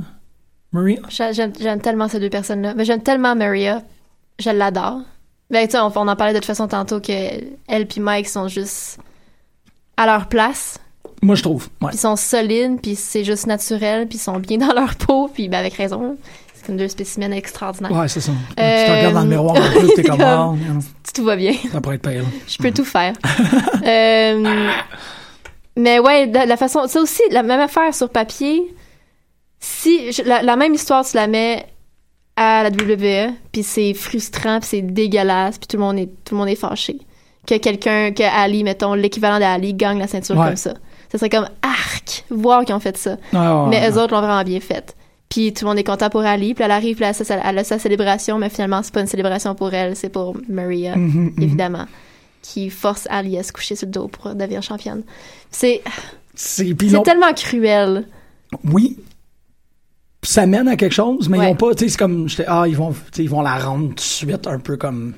[0.72, 1.00] Maria?
[1.08, 2.74] J'a- J'aime j'aime tellement ces deux personnes-là.
[2.74, 3.82] Mais j'aime tellement Maria.
[4.38, 5.00] Je l'adore.
[5.52, 7.12] Ben, tu on, on en parlait de toute façon tantôt que
[7.68, 8.98] elle puis Mike sont juste
[9.96, 10.78] à leur place.
[11.22, 11.68] Moi, je trouve.
[11.80, 11.90] Ouais.
[11.92, 15.48] Ils sont solides, puis c'est juste naturel, puis ils sont bien dans leur peau, puis
[15.48, 16.16] ben, avec raison.
[16.54, 17.92] C'est comme deux spécimens extraordinaires.
[17.92, 18.32] Ouais, c'est ça.
[18.56, 20.80] Tu Euh, te regardes dans le miroir un peu, t'es comme, comme- know,
[21.14, 21.52] Tout va bien.
[21.70, 22.24] ça pourrait être pire.
[22.48, 23.12] Je peux tout faire.
[23.84, 24.70] Euh,
[25.76, 26.86] mais ouais, la façon.
[26.86, 28.62] Ça aussi, la même affaire sur papier.
[29.60, 31.66] Si je- la, la même histoire, tu la mets
[32.36, 36.34] à la WWE, puis c'est frustrant, puis c'est dégueulasse, puis tout le monde est tout
[36.34, 36.98] le monde est fâché.
[37.46, 40.46] Que quelqu'un, que Ali, mettons l'équivalent d'Ali, gagne la ceinture Ouais.
[40.46, 40.74] comme ça.
[41.10, 43.16] Ça serait comme arc, voir qu'ils ont fait ça.
[43.32, 44.96] Ouais, ouais, Mais eux autres l'ont vraiment bien fait.
[45.28, 46.54] Puis tout le monde est content pour Ali.
[46.54, 49.00] Puis elle arrive, puis elle, a sa- elle a sa célébration, mais finalement, c'est pas
[49.00, 51.42] une célébration pour elle, c'est pour Maria, Mhm, mhm.
[51.42, 51.86] évidemment,
[52.42, 55.02] qui force Ali à se coucher sur le dos pour devenir championne.
[55.50, 55.82] C'est
[56.34, 56.74] C'est,
[57.04, 58.06] tellement cruel.
[58.64, 58.98] Oui.
[60.24, 61.46] Ça mène à quelque chose, mais ils Ouais.
[61.48, 64.00] vont pas, tu sais, c'est comme, ah, ils vont, ils vont la rendre tout de
[64.00, 65.14] suite un peu comme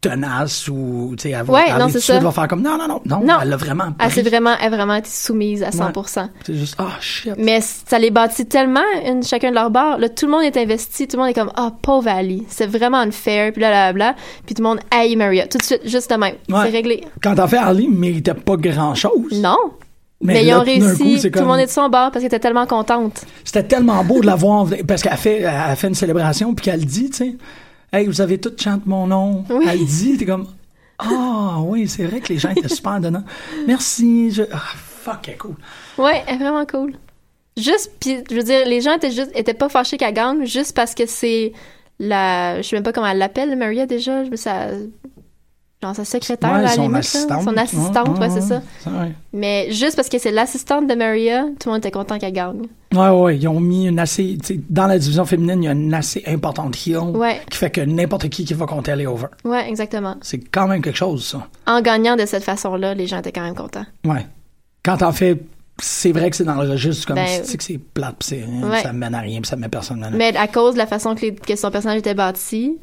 [0.00, 2.76] tenace ou, tu sais, elle va, Ouais, elle non, tout suite va faire comme, non,
[2.76, 3.34] non, non, non, Non.
[3.40, 4.30] elle l'a vraiment Elle s'est pris.
[4.30, 6.28] vraiment, elle vraiment été soumise à 100%.
[6.44, 7.34] C'est juste, ah, shit.
[7.38, 9.98] Mais ça les bâtit tellement, une, chacun de leur bord.
[9.98, 11.06] Là, tout le monde est investi.
[11.06, 12.42] Tout le monde est comme, ah, pauvre Ali.
[12.48, 13.52] C'est vraiment unfair.
[13.52, 14.16] Puis là, là, là.
[14.44, 15.46] Puis tout le monde haït Maria.
[15.46, 16.34] Tout de suite, juste de même.
[16.48, 16.62] Ouais.
[16.64, 17.04] C'est réglé.
[17.22, 19.40] Quand t'as fait Harley, il méritait pas grand chose.
[19.40, 19.56] Non.
[20.22, 21.22] Mais, ils là, ont réussi.
[21.22, 23.24] coup, Tout le monde est de son bord parce qu'elle était tellement contente.
[23.44, 26.84] C'était tellement beau de la voir, parce qu'elle fait, elle fait une célébration, puis qu'elle
[26.84, 27.36] dit, tu sais,
[27.92, 29.44] hey, vous avez toutes chanté mon nom.
[29.50, 29.66] Oui.
[29.68, 30.46] Elle dit, t'es comme,
[30.98, 33.24] ah, oui, c'est vrai que les gens étaient super donnants.
[33.66, 35.54] Merci, je, ah, fuck, elle est cool.
[35.98, 36.94] Ouais, elle est vraiment cool.
[37.56, 40.74] Juste, puis je veux dire, les gens étaient juste, étaient pas fâchés qu'elle gagne juste
[40.74, 41.52] parce que c'est
[41.98, 44.68] la, je sais même pas comment elle l'appelle, Maria déjà, je me ça,
[45.82, 47.42] genre sa secrétaire Ouais, à la limite, assistante.
[47.42, 48.62] son assistante, ouais, c'est ça.
[49.32, 52.62] Mais juste parce que c'est l'assistante de Maria, tout le monde était content qu'elle gagne.
[52.94, 54.38] Ouais, ouais, ils ont mis une assez,
[54.70, 57.00] dans la division féminine, il y a une assez importante heel
[57.50, 59.26] qui fait que n'importe qui qui va compter aller over.
[59.44, 60.16] Ouais, exactement.
[60.22, 61.46] C'est quand même quelque chose, ça.
[61.66, 63.86] En gagnant de cette façon-là, les gens étaient quand même contents.
[64.04, 64.26] Ouais.
[64.84, 65.38] Quand t'en fais,
[65.80, 68.16] c'est vrai que c'est dans le registre comme Ben, si tu sais que c'est plate,
[68.18, 68.82] pis c'est, Ouais.
[68.82, 71.14] ça mène à rien, pis ça met personne à Mais à cause de la façon
[71.14, 72.78] que, les- que son personnage était bâti,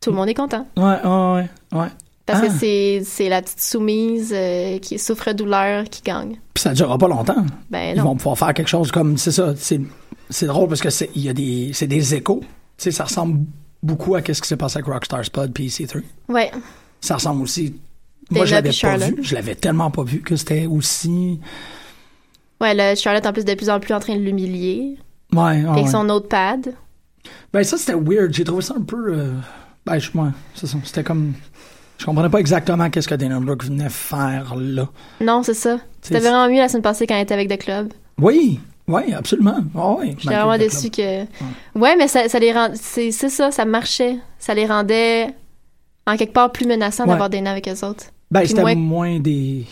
[0.00, 0.66] tout le monde est content.
[0.76, 1.86] Ouais, ouais, ouais, ouais.
[2.26, 2.46] Parce Ah.
[2.46, 6.38] que c'est, c'est la petite soumise euh, qui souffre douleur qui gagne.
[6.54, 7.44] Puis ça durera pas longtemps.
[7.70, 11.10] Ben Ils vont pouvoir faire quelque chose comme, c'est ça, c'est, drôle parce que c'est,
[11.16, 12.42] il y a des, c'est des échos.
[12.78, 13.40] Ça ressemble
[13.82, 16.02] beaucoup à ce qui s'est passé avec Rockstar Spud puis EC3.
[16.28, 16.50] Ouais.
[17.00, 17.74] Ça ressemble aussi.
[18.30, 19.16] Moi, je l'avais pas vu.
[19.22, 21.40] Je l'avais tellement pas vu que c'était aussi.
[22.60, 24.96] Ouais, là, Charlotte en plus de plus en plus en train de l'humilier.
[25.32, 26.74] Ouais, ouais, Avec son notepad.
[27.52, 28.32] Ben, ça, c'était weird.
[28.32, 29.12] J'ai trouvé ça un peu.
[29.14, 29.32] euh,
[29.84, 30.78] Ben, je, ouais, c'est ça.
[30.84, 31.32] C'était comme.
[32.02, 34.88] Je comprenais pas exactement qu'est-ce que Dana Brooke venait faire là.
[35.20, 35.78] Non, c'est ça.
[36.00, 37.92] C'était vraiment mieux la semaine passée quand elle était avec The Club.
[38.20, 39.58] Oui, oui, absolument.
[39.76, 40.16] Ah oui.
[40.18, 41.22] J'étais vraiment déçue que.
[41.78, 42.70] Ouais, mais ça, ça les rend.
[42.74, 44.16] C'est, ça, ça marchait.
[44.40, 45.28] Ça les rendait
[46.04, 47.10] en quelque part plus menaçants Ouais.
[47.10, 48.06] d'avoir des nains avec eux autres.
[48.32, 49.64] Ben, c'était moins- moins des.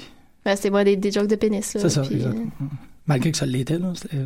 [0.46, 1.74] Ouais, c'était moi des, des jokes de pénis.
[1.74, 2.36] Là, C'est ça, puis- exact.
[3.06, 3.88] Malgré que ça l'était, là.
[3.96, 4.16] c'était-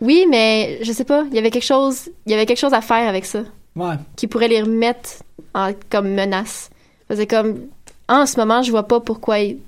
[0.00, 1.22] Oui, mais je sais pas.
[1.30, 2.10] Il y avait quelque chose.
[2.26, 3.44] Il y avait quelque chose à faire avec ça.
[3.76, 3.94] Ouais.
[4.16, 5.08] qui pourrait les remettre
[5.54, 6.68] en- comme menace.
[7.14, 7.60] C'est comme,
[8.08, 9.58] en ce moment, je vois pas pourquoi ils...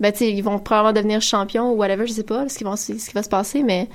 [0.00, 2.64] Ben, tu sais, ils vont probablement devenir champions ou whatever, je sais pas ce qui,
[2.64, 3.88] vont, ce qui va se passer, mais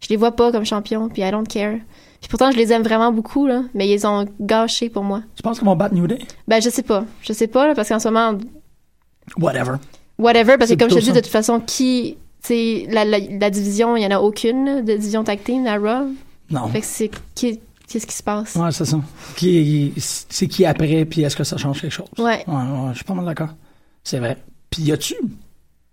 [0.00, 1.76] je les vois pas comme champions, puis I don't care.
[2.20, 3.62] Puis pourtant, je les aime vraiment beaucoup, là.
[3.74, 5.22] Mais ils ont gâché pour moi.
[5.36, 6.18] Tu penses qu'ils vont battre New Day?
[6.48, 7.04] Ben, je sais pas.
[7.22, 8.38] Je sais pas, là, parce qu'en ce moment,
[9.38, 9.76] Whatever.
[10.18, 12.16] whatever, parce que comme je te dis, de toute façon, qui.
[12.42, 15.64] Tu sais, la, la, la division, il y en a aucune, de division tag team,
[15.64, 16.08] la Raw.
[16.50, 16.68] Non.
[16.68, 17.10] Fait que c'est.
[17.34, 18.54] qui- Qu'est-ce qui se passe?
[18.56, 19.00] Ouais, c'est ça.
[19.36, 22.08] Qui, c'est qui après, puis est-ce que ça change quelque chose?
[22.18, 22.44] Ouais.
[22.46, 23.50] Ouais, ouais, je suis pas mal d'accord.
[24.02, 24.38] C'est vrai.
[24.70, 25.14] Puis y a-tu.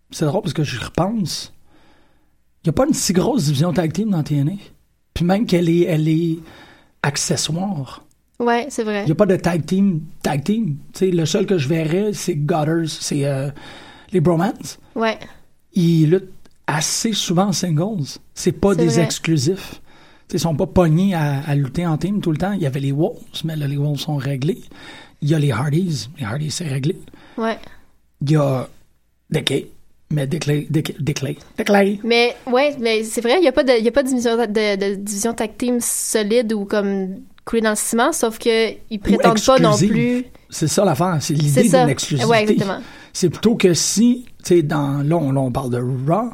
[0.09, 1.53] C'est drôle parce que je repense.
[2.65, 4.53] Y a pas une si grosse division tag team dans TNA.
[5.13, 6.39] Puis même qu'elle est, elle est
[7.03, 8.03] accessoire.
[8.39, 9.05] Ouais, c'est vrai.
[9.05, 10.01] N'y a pas de tag team.
[10.23, 10.77] Tag team.
[10.93, 13.49] Tu sais, le seul que je verrais, c'est Gutters, c'est euh,
[14.11, 14.77] les Bromans.
[14.95, 15.17] Ouais.
[15.73, 16.31] Ils luttent
[16.67, 18.19] assez souvent en singles.
[18.33, 19.03] C'est pas des vrai.
[19.03, 19.81] exclusifs.
[20.33, 22.53] Ils sont pas pognés à, à lutter en team tout le temps.
[22.53, 24.61] Il y avait les Wolves, mais là, les Wolves sont réglés.
[25.21, 26.09] Il y a les Hardys.
[26.17, 26.97] Les Hardys, c'est réglé.
[27.37, 27.57] Ouais.
[28.21, 28.67] Il y a
[29.29, 29.67] Decay.
[30.09, 31.37] Mais Decay, Decay.
[32.03, 34.35] Mais, ouais, mais c'est vrai, il n'y a pas de, y a pas de division,
[34.35, 37.15] de, de division tag team solide ou comme
[37.45, 40.25] coulé dans le ciment, sauf que ils prétendent pas non plus.
[40.49, 41.17] C'est ça l'affaire.
[41.21, 42.29] C'est l'idée d'une exclusivité.
[42.29, 42.79] Ouais, exactement.
[43.13, 46.31] C'est plutôt que si, tu sais, dans, là on, là, on parle de Raw,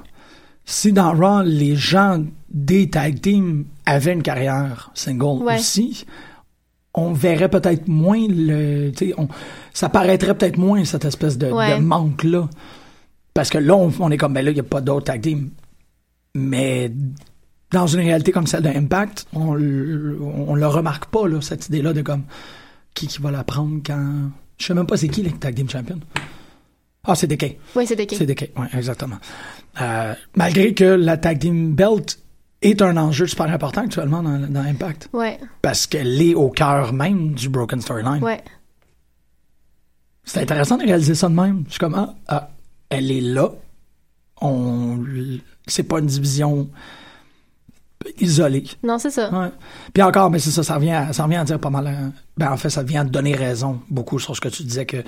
[0.66, 5.56] si dans Raw, les gens des tag teams avaient une carrière single Ouais.
[5.56, 6.06] aussi,
[6.94, 9.28] on verrait peut-être moins le, on-
[9.74, 11.78] ça paraîtrait peut-être moins cette espèce de, Ouais.
[11.78, 12.48] de manque-là.
[13.34, 15.22] Parce que là, on, on est comme, ben là, il n'y a pas d'autres tag
[15.22, 15.50] teams.
[16.36, 16.92] Mais
[17.72, 22.02] dans une réalité comme celle d'Impact, on, on le remarque pas, là, cette idée-là de
[22.02, 22.24] comme,
[22.94, 24.30] qui, qui va la prendre quand.
[24.58, 26.00] Je sais même pas c'est qui les tag team champions.
[27.04, 27.60] Ah, c'est Decay.
[27.76, 28.14] Ouais, c'est ok.
[28.18, 29.18] C'est Decay, oui, exactement.
[29.82, 32.20] Euh, malgré que la tag team belt
[32.62, 35.10] est un enjeu super important actuellement dans, dans Impact.
[35.14, 38.24] Ouais, Parce qu'elle est au cœur même du Broken Storyline.
[38.24, 38.44] ouais.
[40.24, 41.64] C'est intéressant de réaliser ça de même.
[41.68, 42.50] Je suis comme, ah, ah,
[42.90, 43.50] elle est là.
[44.42, 45.00] On,
[45.68, 46.70] c'est pas une division
[48.20, 48.64] isolée.
[48.84, 49.32] Non, c'est ça.
[49.32, 49.50] Ouais.
[49.94, 51.88] Puis encore, mais c'est ça, ça revient, à, ça revient à dire pas mal.
[51.88, 54.64] euh, Ben, en fait, ça vient à te donner raison beaucoup sur ce que tu
[54.64, 55.04] disais que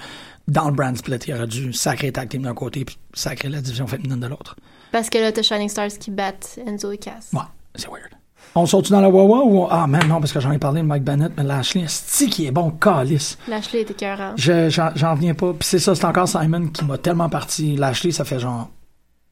[0.47, 3.61] dans le brand split, il aurait dû sacrer tag team d'un côté puis sacrer la
[3.61, 4.55] division féminine de l'autre.
[4.91, 7.29] Parce que là, t'as Shining Stars qui battent Enzo et Cass.
[7.33, 7.41] Ouais,
[7.75, 8.09] c'est weird.
[8.55, 9.67] On saute dans la Wawa ou.
[9.69, 12.47] Ah, man, non, parce que j'en ai parlé de Mike Bennett, mais Lashley, c'est qui
[12.47, 13.37] est bon, calice.
[13.47, 14.33] Lashley était écœurant.
[14.37, 15.53] Je- J'en reviens pas.
[15.53, 17.75] Puis c'est ça, c'est encore Simon qui m'a tellement parti.
[17.75, 18.69] Lashley, ça fait genre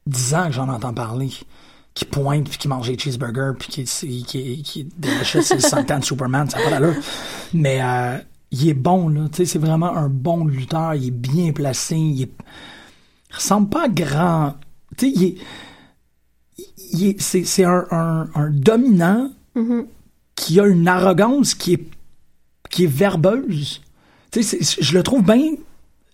[0.06, 1.30] 10 ans que j'en entends parler.
[1.98, 6.48] Qui pointe, puis qui mange des cheeseburgers, puis qui, qui, qui, qui le Santan Superman,
[6.48, 6.94] ça n'a pas d'allure.
[7.52, 8.18] Mais euh,
[8.52, 9.28] il est bon, là.
[9.32, 10.94] Tu sais, c'est vraiment un bon lutteur.
[10.94, 11.96] Il est bien placé.
[11.96, 12.30] Il, est...
[13.30, 14.54] il ressemble pas à grand.
[14.96, 15.36] Tu sais, il est.
[16.92, 19.86] il est- c'est c'est un, un, un dominant Mhm.
[20.36, 21.84] qui a une arrogance qui est,
[22.70, 23.80] qui est verbeuse.
[24.30, 25.54] Tu sais, je le trouve bien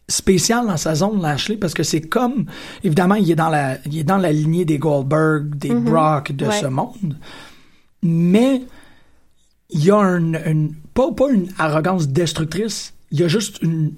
[0.09, 2.47] spécial dans sa zone, Lashley, parce que c'est comme,
[2.83, 6.47] évidemment, il est dans la, il est dans la lignée des Goldberg, des Brock, de
[6.47, 6.61] Ouais.
[6.61, 7.17] ce monde,
[8.03, 8.63] mais
[9.71, 13.93] il y a une, une- pas, pas une arrogance destructrice, il y a juste une,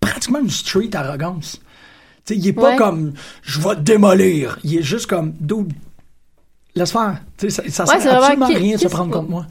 [0.00, 1.60] pratiquement une street arrogance.
[2.26, 2.76] Tu sais, il est pas Ouais.
[2.76, 4.58] comme, je vais te démolir.
[4.64, 5.72] Il est juste comme, dude,
[6.74, 7.20] laisse faire.
[7.36, 9.46] Tu sais, ça, ça Ouais, sert absolument à rien de se prendre contre moi.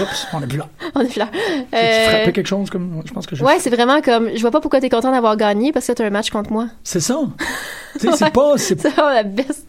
[0.00, 0.68] Oups, on est plus là.
[0.94, 1.28] On est plus là.
[1.32, 4.30] Tu Euh, frappais quelque chose comme, je pense que je Ouais, c'est vraiment comme.
[4.34, 6.68] Je vois pas pourquoi t'es content d'avoir gagné parce que t'as un match contre moi.
[6.82, 7.18] C'est ça.
[8.00, 9.66] tu c'est pas, c'est vraiment la best.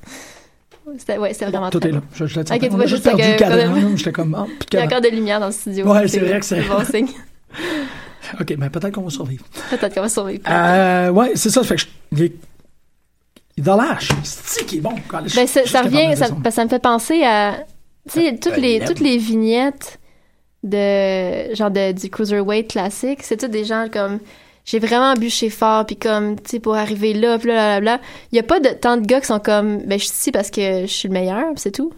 [0.97, 1.99] C'était, ouais, c'était vraiment Tout très est là.
[1.99, 2.05] bon.
[2.13, 2.55] Je, je le tiens.
[2.55, 3.95] Ok, tu on vois a juste perdu que- le cadran.
[3.97, 5.85] J'étais comme, de Il y a encore de lumière dans le studio.
[5.91, 7.07] Ouais, c'est vrai que c'est- bon signe.
[8.39, 9.43] Ok, mais peut-être qu'on va survivre.
[9.69, 10.41] Peut-être qu'on va survivre.
[10.49, 11.63] Euh, ouais, c'est ça.
[11.63, 12.33] Fait que je, il est,
[13.57, 14.09] il est lâche.
[14.23, 14.93] C'est qui est bon.
[15.07, 17.57] Quand Ben, ça, je revient, ça, me fait penser à,
[18.09, 18.87] tu sais, toutes Ben, les, l'aime.
[18.87, 19.99] toutes les vignettes
[20.63, 24.19] de, genre, de, du Cruiserweight classique, c'est tout des gens comme,
[24.65, 27.99] j'ai vraiment bûché fort, puis comme, tu sais, pour arriver là, puis là, là, là,
[28.31, 30.31] il y a pas de, tant de gars qui sont comme, ben, je suis ici
[30.31, 31.91] parce que je suis le meilleur, c'est tout.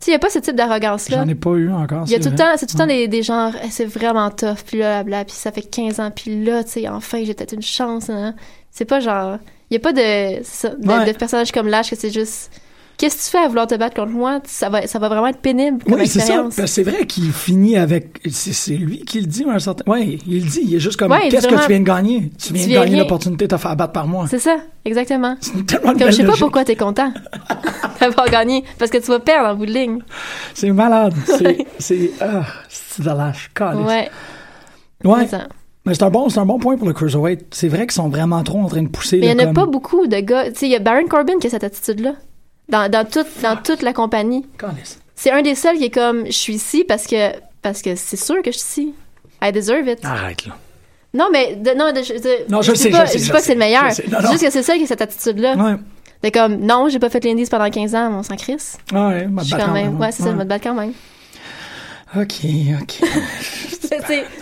[0.00, 1.16] Tu sais, il y a pas ce type d'arrogance-là.
[1.24, 2.04] J'en ai pas eu encore.
[2.06, 3.70] Il y a c'est tout le temps, c'est tout le temps des, des genres, Eh,
[3.70, 6.88] c'est vraiment tough, puis là, bla, puis ça fait 15 ans, puis là, tu sais,
[6.88, 8.34] enfin, j'ai peut-être une chance, hein.
[8.70, 9.38] C'est pas genre,
[9.70, 11.12] il y a pas de, de, Ouais.
[11.12, 12.52] de personnage comme Lash que c'est juste,
[12.98, 14.40] qu'est-ce que tu fais à vouloir te battre contre moi?
[14.44, 16.24] Ça va, ça va vraiment être pénible comme Oui, c'est ça.
[16.26, 16.56] expérience.
[16.56, 18.20] Parce que C'est vrai qu'il finit avec.
[18.30, 19.84] C'est c'est lui qui le dit un certain.
[19.86, 20.60] Oui, il le dit.
[20.64, 21.10] Il est juste comme.
[21.12, 22.30] Ouais, Qu'est-ce que tu viens de gagner?
[22.38, 24.26] Tu viens Tu de viens gagner l'opportunité de te faire battre par moi.
[24.28, 25.36] C'est ça, exactement.
[25.40, 27.12] C'est tellement Comme je sais pas pourquoi t'es content
[28.00, 30.00] d'avoir gagné, parce que tu vas perdre en bout de ligne.
[30.54, 31.14] C'est malade.
[31.26, 31.66] C'est.
[31.78, 32.10] C'est.
[32.20, 33.50] Ah, c'est de lâche.
[33.60, 34.08] Ouais.
[35.04, 35.20] Ouais.
[35.22, 35.48] c'est ça.
[35.86, 37.46] Mais c'est un, bon, c'est un bon point pour le Cruiserweight.
[37.50, 39.18] C'est vrai qu'ils sont vraiment trop en train de pousser.
[39.20, 40.76] Mais il y là, en a comme- pas beaucoup de gars, tu sais, il y
[40.76, 42.12] a Baron Corbin qui a cette attitude-là.
[42.68, 44.44] Dans, dans toute, dans toute la compagnie.
[45.14, 48.16] C'est un des seuls qui est comme, je suis ici parce que, parce que c'est
[48.16, 48.94] sûr que je suis ici.
[49.42, 50.04] I deserve it.
[50.04, 50.56] Arrête, là.
[51.14, 53.38] Non, mais, de- non, de- je, de- Non, je sais, pas, je sais, dis pas
[53.38, 53.84] que c'est le meilleur.
[53.84, 55.56] Non, juste que c'est le seul qui a cette attitude-là.
[55.56, 55.76] Ouais.
[56.22, 58.76] De comme, non, j'ai pas fait l'Indies pendant 15 ans, on s'en crisse.
[58.92, 60.92] Ouais, m'a Je suis quand même, ouais, c'est ça, je me battre quand même.
[62.16, 62.44] OK,
[62.82, 63.00] OK.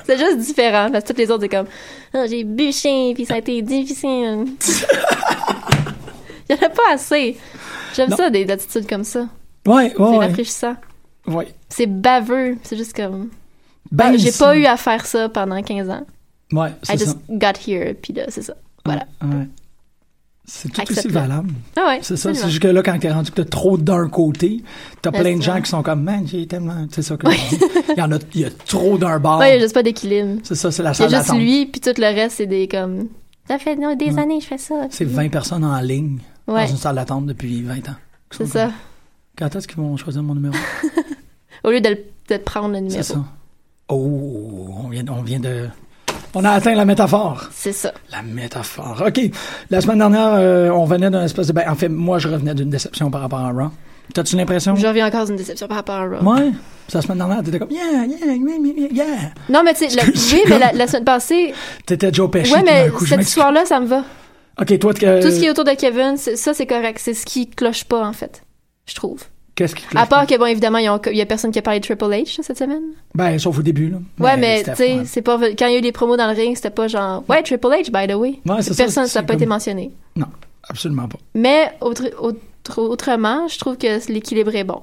[0.06, 1.66] C'est juste différent, parce que toutes les autres, c'est comme,
[2.14, 4.46] Ah, j'ai bûché, puis ça a été difficile.
[6.48, 7.36] Il y en a pas assez.
[7.94, 9.28] J'aime ça, des attitudes comme ça.
[9.66, 10.26] Ouais, C'est ouais, ouais.
[10.26, 10.76] rafraîchissant.
[11.28, 11.48] ouais.
[11.68, 12.56] C'est baveux.
[12.62, 13.28] C'est juste comme.
[13.92, 16.04] Ben, Ah, j'ai c'est- pas eu à faire ça pendant 15 ans.
[16.52, 17.04] Ouais, I c'est ça.
[17.04, 18.54] just got here, puis là, c'est ça.
[18.84, 19.04] Voilà.
[19.22, 19.46] Ouais.
[20.48, 21.50] C'est tout aussi valable.
[21.76, 21.98] Ah ouais.
[22.02, 22.32] C'est ça.
[22.32, 24.62] C'est juste que là, quand t'es rendu que t'as trop d'un côté,
[25.02, 26.86] t'as plein de c'est gens qui sont comme, man, j'ai tellement.
[26.92, 27.58] C'est ça que dis.
[27.96, 29.40] Il y en a, il y a trop d'un bord.
[29.40, 30.38] Ouais, il y a juste pas d'équilibre.
[30.44, 32.46] C'est ça, c'est la Il y a salle juste lui, puis tout le reste, c'est
[32.46, 33.08] des comme.
[33.48, 34.18] Ça fait des Ouais.
[34.20, 34.86] années que je fais ça.
[34.90, 36.18] C'est 20 personnes en ligne
[36.48, 37.94] Ouais, dans une salle d'attente depuis 20 ans.
[38.30, 38.70] c'est ça.
[39.36, 40.54] Quand est-ce qu'ils vont choisir mon numéro?
[41.64, 42.96] Au lieu de, le- de prendre le numéro.
[42.96, 43.24] C'est ça.
[43.88, 45.68] Oh, on vient, on vient de.
[46.34, 47.48] On a atteint la métaphore.
[47.52, 47.92] C'est ça.
[48.12, 49.02] La métaphore.
[49.06, 49.20] OK.
[49.70, 51.52] La semaine dernière, euh, on venait d'un espèce de.
[51.52, 53.70] Ben, en fait, moi, je revenais d'une déception par rapport à Raw.
[54.14, 54.76] T'as-tu l'impression?
[54.76, 56.22] Je reviens encore d'une déception par rapport à Raw.
[56.24, 56.52] Ouais.
[56.92, 59.04] La semaine dernière, t'étais comme, yeah, yeah, yeah, yeah, yeah.
[59.48, 60.00] Non, mais tu sais,
[60.34, 61.52] oui, mais la, semaine passée,
[61.84, 62.52] T'étais Joe Pesci.
[62.52, 63.28] ouais, mais cette m'excuse.
[63.28, 64.04] histoire-là, ça me va.
[64.60, 66.98] OK, toi, que- Tout ce qui est autour de Kevin, ça, c'est correct.
[67.02, 68.42] C'est ce qui cloche pas, en fait.
[68.86, 69.22] Je trouve.
[69.54, 70.84] Qu'est-ce qui À part que, bon, évidemment, il
[71.16, 72.82] y a personne qui a parlé de Triple H cette semaine.
[73.14, 73.98] Ben, sauf au début, là.
[74.18, 76.26] Ouais, mais c'était tu sais, c'est pas quand il y a eu des promos dans
[76.30, 78.38] le ring, c'était pas genre ouais Triple H by the way.
[78.44, 79.92] Ouais, c'est ça, Personne, ça n'a pas comme- été mentionné.
[80.14, 80.26] Non,
[80.68, 81.16] absolument pas.
[81.34, 82.38] Mais autre, autre-
[82.82, 84.82] autrement, je trouve que l'équilibre est bon.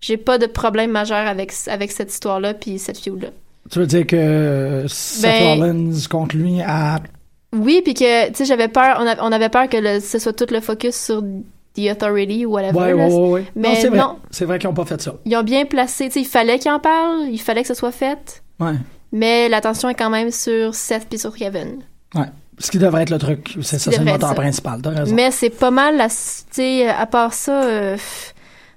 [0.00, 3.28] J'ai pas de problème majeur avec avec cette histoire-là puis cette feud là.
[3.70, 6.98] Tu veux dire que euh, Seth Ben- Rollins contre lui a.
[7.54, 10.18] Oui, puis que tu sais, j'avais peur, on, a- on avait peur que le- ce
[10.18, 11.22] soit tout le focus sur
[11.74, 12.78] The Authority ou whatever.
[12.78, 13.06] Ouais, là.
[13.08, 13.44] ouais, ouais, ouais.
[13.54, 13.98] Mais non, c'est vrai.
[13.98, 14.18] non.
[14.30, 15.14] C'est vrai qu'ils n'ont pas fait ça.
[15.24, 17.74] Ils ont bien placé, tu sais, il fallait qu'ils en parlent, il fallait que ce
[17.74, 18.72] soit fait, Ouais.
[19.12, 21.78] mais l'attention est quand même sur Seth puis sur Kevin.
[22.14, 22.26] Ouais.
[22.58, 23.56] Ce qui devrait être le truc.
[23.62, 24.80] C'est ça, c'est le moteur principal.
[24.82, 25.14] T'as raison.
[25.14, 26.12] Mais c'est pas mal, tu
[26.52, 27.96] sais, à part ça, euh,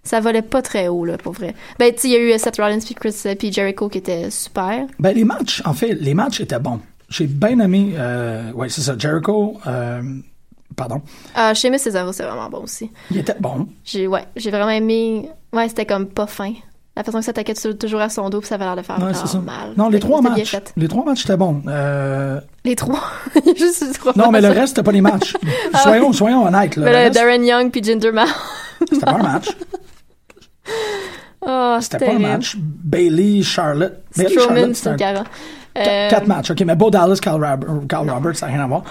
[0.03, 1.53] ça volait pas très haut, là, pour vrai.
[1.77, 3.89] Ben, tu sais, il y a eu euh, Seth Rollins puis Chris euh, puis Jericho
[3.89, 4.85] qui étaient super.
[4.99, 6.79] Ben, les matchs, en fait, les matchs étaient bons.
[7.17, 7.93] J'ai bien aimé.
[7.97, 8.95] Euh, ouais, c'est ça.
[8.97, 9.57] Jericho.
[9.67, 10.01] Euh,
[10.75, 11.01] pardon.
[11.33, 12.91] Ah, Sheamus Cesaro, c'est vraiment bon aussi.
[13.09, 13.67] Il était bon.
[13.85, 15.29] J'ai, ouais, j'ai vraiment aimé.
[15.53, 16.51] Ouais, c'était comme pas fin.
[16.97, 18.81] La façon que ça attaquait tou- toujours à son dos puis ça avait l'air de
[18.81, 19.39] faire Ouais, vraiment c'est ça.
[19.39, 19.71] mal.
[19.77, 20.51] Non, les trois c'était bien matchs.
[20.51, 20.73] fait.
[20.75, 21.61] Les trois matchs étaient bons.
[21.67, 23.01] Euh, Les trois?
[23.57, 24.13] Juste les trois.
[24.17, 25.35] non, mais le reste, c'était pas les matchs.
[25.83, 26.75] soyons, soyons honnêtes.
[26.75, 26.85] Là.
[26.85, 28.29] Mais Le reste, Darren Young puis Jinder Mahal.
[28.89, 29.47] C'était pas un match.
[31.45, 32.55] Oh, C'était pas un match.
[32.57, 34.03] Bailey, Charlotte.
[34.15, 35.23] Bailey, Strowman, Charlotte, c'est un.
[35.75, 38.63] Qu- Euh, Quatre matchs, ok, mais Bo Dallas, Carl, Rob- Carl Roberts, ça n'a rien
[38.63, 38.83] à voir.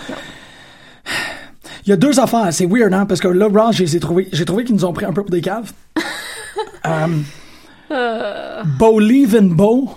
[1.87, 4.65] Il y a deux affaires, c'est weird, hein, parce que là, Raw, j'ai trouvé, trouvé
[4.65, 5.73] qu'ils nous ont pris un peu pour des caves.
[6.85, 7.25] um,
[8.79, 9.91] Bo leave and Bo,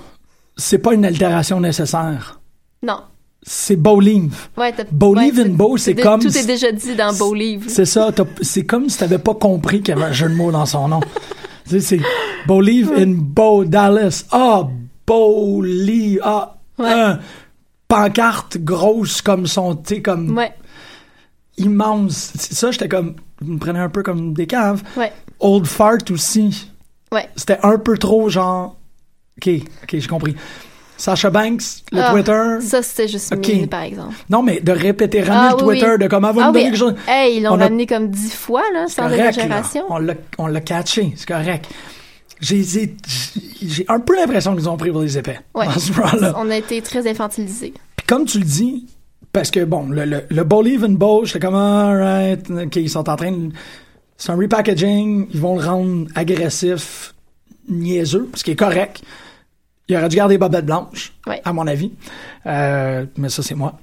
[0.55, 2.39] c'est pas une altération nécessaire.
[2.83, 2.99] Non.
[3.43, 4.35] C'est Bo leave.
[4.57, 6.21] Ouais, t'as- Bo ouais, leave and Bo, c'est comme.
[6.21, 7.65] Tout est déjà dit dans Bo Leave.
[7.69, 8.09] C'est ça,
[8.41, 10.87] c'est comme si t'avais pas compris qu'il y avait un jeu de mots dans son
[10.89, 10.99] nom.
[11.69, 11.99] tu sais, c'est
[12.45, 14.25] Bo leave in Bo Dallas.
[14.31, 14.67] Ah,
[15.05, 16.19] Bo leave.
[16.23, 16.91] Ah, Ouais.
[16.91, 17.19] un
[17.87, 20.53] pancarte grosse comme son, tu sais, comme Ouais,
[21.57, 22.33] immense.
[22.37, 24.83] Ça, j'étais comme, vous me prenez un peu comme des caves.
[24.95, 26.71] ouais, Old Fart aussi.
[27.11, 27.27] ouais.
[27.35, 28.75] C'était un peu trop genre.
[29.39, 29.49] Ok,
[29.83, 30.35] ok, j'ai compris.
[30.99, 31.61] Sasha Banks,
[31.91, 32.57] le Ah, Twitter.
[32.61, 33.47] Ça, c'était juste Ok.
[33.49, 34.15] mine, par exemple.
[34.31, 35.99] Non, mais de répéter, ramener Ah, le oui, Twitter, oui.
[35.99, 36.95] de comment vous me Ah donner oui, quelque chose.
[37.07, 39.27] hey, ils l'ont On a- ramené comme dix fois, là, sans correct, là.
[39.29, 39.83] exagération.
[39.89, 41.69] On l'a, on l'a catché, c'est correct.
[42.39, 42.95] J'ai,
[43.87, 45.65] un peu l'impression qu'ils ont pris pour les épais Ouais.
[45.65, 46.33] dans ce Raw-là.
[46.37, 47.73] On a été très infantilisés.
[47.95, 48.85] Puis comme tu le dis,
[49.33, 53.07] parce que bon, le, le, le Believe in Bow, j'étais comme, alright, ok, ils sont
[53.09, 53.49] en train de.
[54.17, 57.13] C'est un repackaging, ils vont le rendre agressif,
[57.69, 59.01] niaiseux, ce qui est correct.
[59.89, 61.41] Il aurait dû garder Bobette Blanche, Ouais.
[61.45, 61.91] à mon avis.
[62.45, 63.79] Euh, mais ça, c'est moi.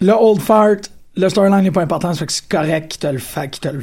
[0.00, 0.76] Le Old Fart,
[1.16, 3.60] le storyline n'est pas important, ça fait que c'est correct qu'il te le fait, qu'il
[3.60, 3.82] te le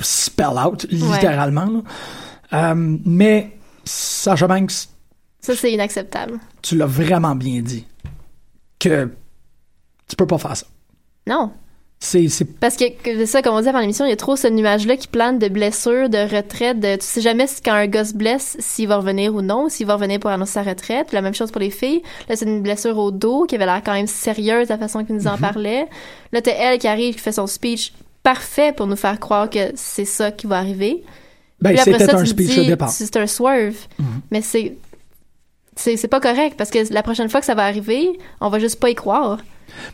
[0.00, 1.64] spell out, littéralement.
[1.66, 1.80] là.
[2.54, 2.74] Euh,
[3.04, 3.50] mais
[3.84, 4.88] Sasha Banks,
[5.40, 6.38] Ça, c'est inacceptable.
[6.62, 7.86] tu l'as vraiment bien dit.
[8.78, 9.08] Que
[10.08, 10.66] tu peux pas faire ça.
[11.26, 11.52] Non.
[12.04, 12.26] C'est,
[12.58, 14.48] Parce que, que c'est ça, comme on disait avant l'émission, il y a trop ce
[14.48, 16.80] nuage-là qui plane de blessures, de retraite.
[16.80, 19.68] De, tu sais jamais si quand un gars se blesse, s'il va revenir ou non,
[19.68, 21.12] s'il va revenir pour annoncer sa retraite.
[21.12, 22.02] La même chose pour les filles.
[22.28, 25.14] Là, c'est une blessure au dos qui avait l'air quand même sérieuse, la façon qu'il
[25.14, 25.86] nous en parlait.
[26.32, 27.92] Là, t'as elle qui arrive, qui fait son speech
[28.24, 31.04] parfait pour nous faire croire que c'est ça qui va arriver.
[31.62, 32.88] Ben, c'était un speech au départ.
[32.88, 32.94] Mhm.
[32.94, 33.76] C'est un swerve.
[34.30, 34.74] Mais c'est.
[35.74, 38.10] C'est pas correct parce que la prochaine fois que ça va arriver,
[38.42, 39.38] on va juste pas y croire.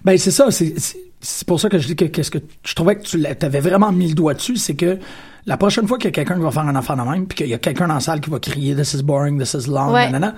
[0.05, 0.51] Ben, c'est ça.
[0.51, 3.93] C'est, pour ça que je dis que qu'est-ce que je trouvais que tu t'avais vraiment
[3.93, 4.99] mis le doigt dessus, c'est que
[5.47, 7.37] la prochaine fois qu'il y a quelqu'un qui va faire un enfant de même, puis
[7.39, 9.69] qu'il y a quelqu'un dans la salle qui va crier This is boring, this is
[9.69, 10.07] long, Ouais.
[10.07, 10.35] nanana,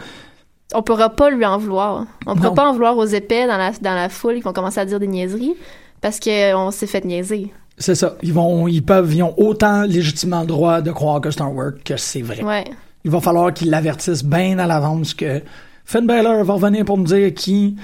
[0.74, 2.06] On pourra pas lui en vouloir.
[2.26, 2.54] On pourra Non.
[2.54, 5.00] pas en vouloir aux épais dans la, dans la foule qui vont commencer à dire
[5.00, 5.54] des niaiseries
[6.00, 7.52] parce qu'on s'est fait niaiser.
[7.80, 8.14] C'est ça.
[8.22, 11.48] Ils vont, ils peuvent, ils ont autant légitimement le droit de croire que c'est un
[11.48, 12.42] work que c'est vrai.
[12.44, 12.64] Ouais.
[13.04, 15.42] il va falloir qu'ils l'avertissent bien à l'avance que
[15.84, 17.76] Finn Balor va revenir pour me dire qui,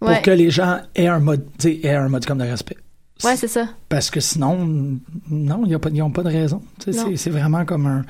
[0.00, 0.20] pour Ouais.
[0.22, 2.76] que les gens aient un mode, aient un modicum de respect.
[3.22, 3.68] Ouais, c'est ça.
[3.88, 4.98] Parce que sinon,
[5.30, 6.60] non, ils n'ont pas de raison.
[6.80, 8.04] C'est vraiment comme un.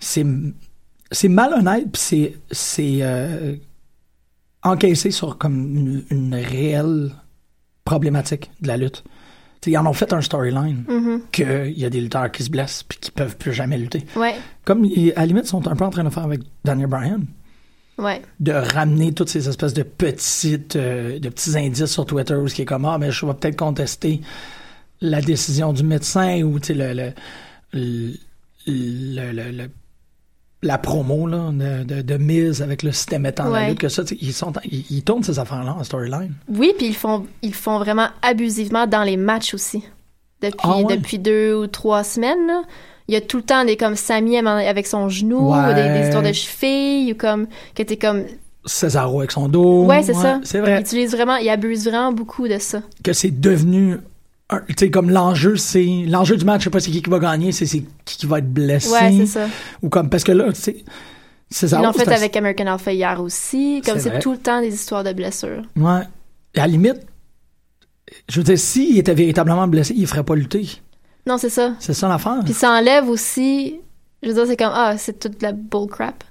[0.00, 0.26] C'est
[1.12, 3.54] c'est malhonnête, puis c'est c'est euh,
[4.64, 7.12] encaissé sur comme une, une réelle
[7.84, 9.04] problématique de la lutte.
[9.66, 11.20] Ils en ont fait un storyline Mhm.
[11.32, 14.04] qu'il y a des lutteurs qui se blessent puis qui peuvent plus jamais lutter.
[14.16, 14.34] Ouais,
[14.64, 16.88] Comme ils, à la limite, ils sont un peu en train de faire avec Daniel
[16.88, 17.20] Bryan
[17.98, 18.22] ouais.
[18.40, 22.54] de ramener toutes ces espèces de petites euh, de petits indices sur Twitter où ce
[22.54, 24.20] qui est comme ah mais je vais peut-être contester
[25.00, 27.12] la décision du médecin ou le, le-
[28.66, 29.70] le- le-
[30.64, 33.68] la promo là, de, de, de Miz avec le système étant la Ouais.
[33.68, 36.86] lutte que ça ils sont ils, ils tournent ces affaires là en storyline Oui, puis
[36.86, 39.84] ils font, ils font vraiment abusivement dans les matchs aussi.
[40.42, 40.96] Depuis, Ah ouais?
[40.96, 42.62] depuis deux ou trois semaines, là.
[43.06, 45.58] Il y a tout le temps des comme Samy avec son genou, Ouais.
[45.70, 48.24] ou des, des histoires de chevilles, ou comme, que t'es comme,
[48.66, 50.40] Cesaro avec son dos Ouais, c'est ça.
[50.42, 52.80] c'est ils vrai utilisent vraiment, ils abusent vraiment beaucoup de ça.
[53.02, 53.98] que c'est devenu
[54.76, 57.52] sais comme l'enjeu c'est l'enjeu du match je sais pas c'est qui qui va gagner
[57.52, 59.46] c'est c'est qui qui va être blessé Ouais, c'est ça.
[59.82, 60.76] ou comme parce que là tu sais
[61.50, 64.38] Ils Cesaro l'ont fait c'est avec American Alpha hier aussi, comme C'est c'est tout le
[64.38, 65.62] temps des histoires de blessures.
[65.76, 66.00] Ouais.
[66.54, 67.00] Et à la limite,
[68.28, 70.68] je veux dire, s'il était véritablement blessé, il ferait pas lutter.
[71.26, 71.74] Non, c'est ça.
[71.78, 72.40] C'est ça l'affaire.
[72.44, 73.80] Puis ça enlève aussi,
[74.22, 76.24] je veux dire, c'est comme, ah, c'est toute la bull crap.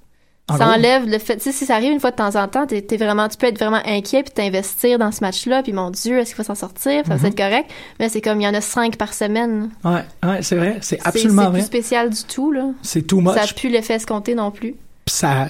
[0.53, 0.73] En ça gros.
[0.73, 2.83] enlève le fait, tu sais, si ça arrive une fois de temps en temps, t'es,
[2.97, 6.29] vraiment, tu peux être vraiment inquiet puis t'investir dans ce match-là, puis mon Dieu, est-ce
[6.35, 7.25] qu'il va s'en sortir, ça va Mhm.
[7.25, 7.69] être correct.
[7.99, 9.69] Mais c'est comme, il y en a cinq par semaine.
[9.83, 10.77] Ouais, ouais, c'est vrai.
[10.81, 11.59] C'est C'est- absolument c'est vrai.
[11.59, 12.71] plus spécial du tout, là.
[12.81, 13.35] C'est too much.
[13.35, 14.75] Ça plus l'effet escompté non plus.
[15.05, 15.47] Puis ça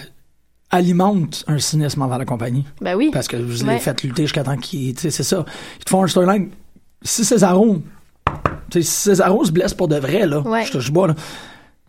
[0.72, 2.66] alimente un cynisme envers la compagnie.
[2.82, 3.10] Ben oui.
[3.14, 3.80] Parce que vous les Ouais.
[3.80, 4.96] faites lutter jusqu'à temps qu'ils.
[4.96, 5.46] Tu sais, c'est ça.
[5.80, 6.50] Ils te font un storyline.
[7.04, 7.82] Si Cesaro.
[8.72, 10.40] Tu sais, si se blesse pour de vrai, là.
[10.40, 10.66] Ouais.
[10.66, 11.16] Je te je bois, là.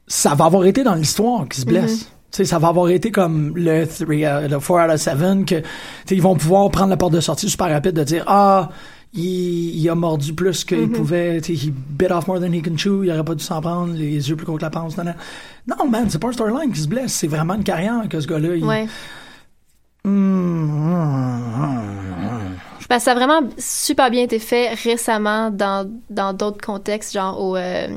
[0.06, 2.02] Ça va avoir été dans l'histoire qu'il se blesse.
[2.02, 2.06] Mhm.
[2.36, 4.06] Sais, ça va avoir été comme le 3
[4.48, 5.62] le 4 out of 7 que
[6.14, 8.70] ils vont pouvoir prendre la porte de sortie super rapide de dire ah
[9.12, 10.92] il, il a mordu plus qu'il Mhm.
[10.92, 13.44] pouvait tu sais, he bit off more than he can chew il aurait pas dû
[13.44, 15.14] s'en prendre les yeux plus gros que la panse non, non.
[15.78, 18.26] non man c'est pas un storyline qui se blesse c'est vraiment une carrière que ce
[18.26, 18.64] gars-là il...
[18.64, 18.86] Ouais.
[20.06, 20.68] Mm,
[22.88, 27.56] que ça a vraiment super bien été fait récemment dans dans d'autres contextes, genre au
[27.56, 27.88] euh,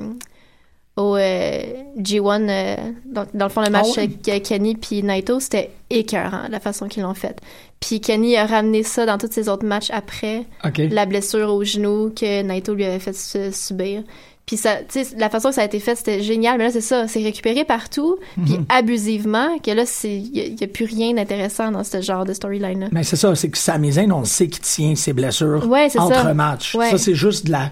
[0.97, 1.61] au euh,
[1.99, 2.75] G1, euh,
[3.05, 4.03] dans, dans le fond le match Ah ouais?
[4.03, 7.39] avec euh, Kenny puis Naito, c'était écœurant la façon qu'ils l'ont fait.
[7.79, 10.43] Puis Kenny a ramené ça dans tous ses autres matchs après
[10.89, 14.03] la blessure au genou que Naito lui avait fait su- subir.
[14.47, 14.77] Puis ça,
[15.17, 16.57] la façon que ça a été fait, c'était génial.
[16.57, 18.65] Mais là, c'est ça, c'est récupéré partout, puis Mhm.
[18.69, 22.87] abusivement, que là, il y, a plus rien d'intéressant dans ce genre de storyline-là.
[22.93, 25.89] mais c'est ça c'est que Sami Zayn on le sait qu'il tient ses blessures Ouais,
[25.89, 26.33] c'est entre ça.
[26.33, 26.89] matchs Ouais.
[26.91, 27.71] ça c'est juste de la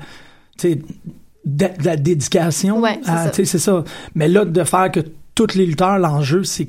[1.45, 2.99] de, de la dédication Ouais,
[3.33, 3.83] c'est ça.
[4.15, 4.99] mais là de faire que
[5.35, 6.67] tous les lutteurs l'enjeu c'est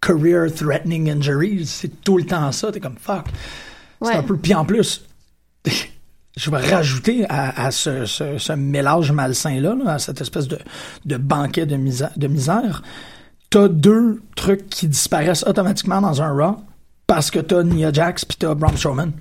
[0.00, 3.26] career threatening injuries c'est tout le temps ça t'es comme fuck
[4.00, 4.10] Ouais.
[4.12, 5.04] c'est un peu puis en plus
[6.36, 10.58] je vais rajouter à, à ce, ce, ce mélange malsain là, à cette espèce de,
[11.06, 12.82] de banquet de misère, de misère
[13.50, 16.56] t'as deux trucs qui disparaissent automatiquement dans un Raw
[17.06, 19.12] parce que t'as Nia Jax puis t'as Braun Strowman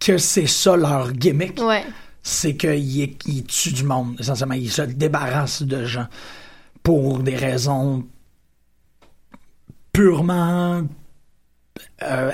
[0.00, 1.84] que c'est ça leur gimmick Ouais.
[2.28, 6.08] C'est qu'ils ils tuent du monde essentiellement ils se débarrassent de gens
[6.82, 8.04] pour des raisons
[9.92, 10.82] purement
[12.02, 12.30] euh,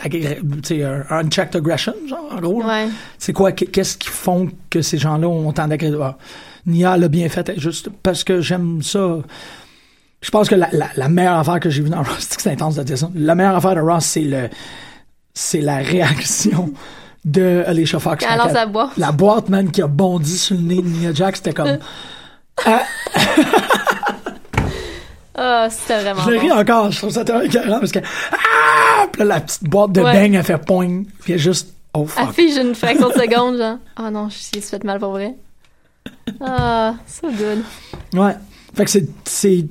[1.11, 2.64] un unchecked aggression genre en gros.
[2.64, 2.88] Ouais.
[3.18, 6.16] c'est quoi qu- qu'est-ce qui font que ces gens-là ont tant d'agré ah,
[6.64, 9.18] Nia l'a bien fait juste parce que j'aime ça
[10.22, 12.43] je pense que la, la, la meilleure affaire que j'ai vue dans Ross, c'est que
[12.43, 13.11] c'est intense de dire ça.
[13.14, 14.49] La meilleure affaire de Ross, c'est le,
[15.34, 16.72] c'est la réaction
[17.25, 17.79] de elle
[18.27, 18.91] Quand lance elle- la boîte.
[18.97, 21.79] La boîte, man, qui a bondi sur le nez de Nia Jax, c'était comme,
[25.35, 26.59] Ah, c'était vraiment je ris bon.
[26.59, 28.01] encore, je trouve ça tellement écœurant parce que,
[28.33, 29.07] ah!
[29.11, 30.12] Puis là, la petite boîte de Ouais.
[30.12, 32.35] bang, elle fait poing, puis elle juste, oh Elle fuck.
[32.35, 33.79] fige une fraction de seconde, genre.
[33.97, 35.35] Ah non, je suis fait mal pour vrai.
[36.41, 37.62] Ah, so good.
[38.12, 38.37] Ouais.
[38.75, 39.64] Fait que c'est, c'est,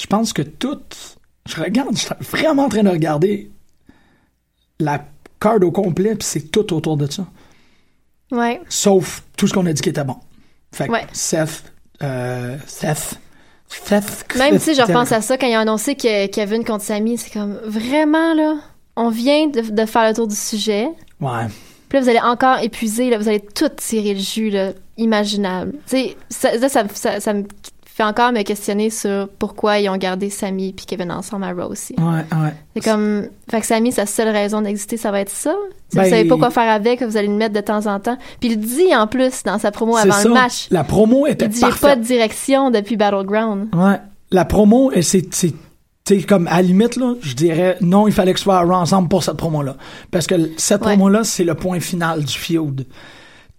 [0.00, 0.80] je pense que tout,
[1.46, 3.50] je regarde, je suis vraiment en train de regarder
[4.78, 5.04] la
[5.40, 7.26] carte au complet, puis c'est tout autour de ça.
[8.32, 8.60] Ouais.
[8.68, 10.16] Sauf tout ce qu'on a dit qui était bon.
[10.72, 11.06] Fait que Ouais.
[11.12, 11.64] Seth,
[12.02, 13.18] euh, Seth,
[13.68, 14.26] Seth.
[14.36, 17.30] Même, sais, je repense à ça quand ils ont annoncé que Kevin contre Sami, c'est
[17.32, 18.56] comme, vraiment, là,
[18.96, 20.88] on vient de, de faire le tour du sujet.
[21.20, 21.46] Ouais.
[21.88, 25.72] Puis là, vous allez encore épuiser, là, vous allez tout tirer le jus, là, imaginable.
[25.88, 27.44] Tu sais, ça, ça- ça me
[28.00, 31.70] fait encore me questionner sur pourquoi ils ont gardé Sami puis Kevin ensemble à Raw
[31.70, 31.94] aussi.
[31.98, 32.54] Ouais, ouais.
[32.74, 35.54] C'est comme, fait que Sami, sa seule raison d'exister, ça va être ça.
[35.90, 38.00] Si Ben, vous savez pas quoi faire avec, vous allez le mettre de temps en
[38.00, 38.16] temps.
[38.40, 40.28] Puis il dit en plus dans sa promo avant ça.
[40.28, 40.68] le match.
[40.70, 43.68] La promo était Il dit pas de direction depuis Battleground.
[43.74, 43.98] Ouais.
[44.30, 45.52] La promo, c'est, c'est
[46.26, 48.72] comme à la limite, là, je dirais non, il fallait que ce soit à Raw
[48.74, 49.76] ensemble pour cette promo-là.
[50.10, 50.88] Parce que cette Ouais.
[50.96, 52.86] promo-là, c'est le point final du feud.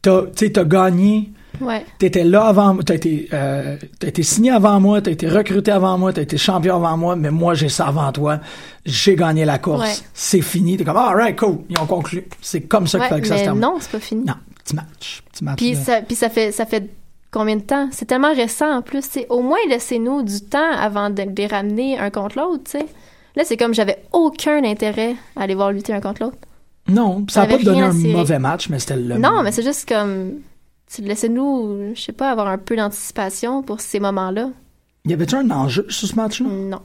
[0.02, 1.32] T'as, tu sais, t'as gagné,
[1.62, 1.86] Ouais.
[2.00, 5.98] t'étais là avant, t'as été, euh, t'as été signé avant moi, t'as été recruté avant
[5.98, 8.40] moi, t'as été champion avant moi, mais moi j'ai ça avant toi.
[8.86, 9.82] J'ai gagné la course.
[9.88, 10.06] Ouais.
[10.14, 10.76] C'est fini.
[10.78, 11.60] T'es comme, alright, cool.
[11.70, 12.26] Ils ont conclu.
[12.42, 13.62] C'est comme ça qu'il Ouais, fallait que ça se termine.
[13.62, 14.24] non, c'est pas fini.
[14.26, 14.34] Non,
[14.64, 15.24] petit match.
[15.32, 15.58] Petit match.
[15.58, 16.90] Puis ça, puis ça fait, ça fait
[17.30, 17.88] combien de temps?
[17.92, 19.06] C'est tellement récent en plus.
[19.30, 22.64] Au moins, laissez-nous du temps avant de les ramener un contre l'autre.
[22.66, 22.86] tu sais.
[23.36, 26.38] Là, c'est comme j'avais aucun intérêt à aller voir lutter un contre l'autre.
[26.90, 29.18] Non, ça n'a pas donné un mauvais match, mais c'était le.
[29.18, 30.32] Non, mais c'est juste comme.
[30.94, 34.50] Tu- Laissez-nous, je sais pas, avoir un peu d'anticipation pour ces moments-là?
[35.06, 36.48] Y avait-tu un enjeu sur ce match-là?
[36.50, 36.82] Non,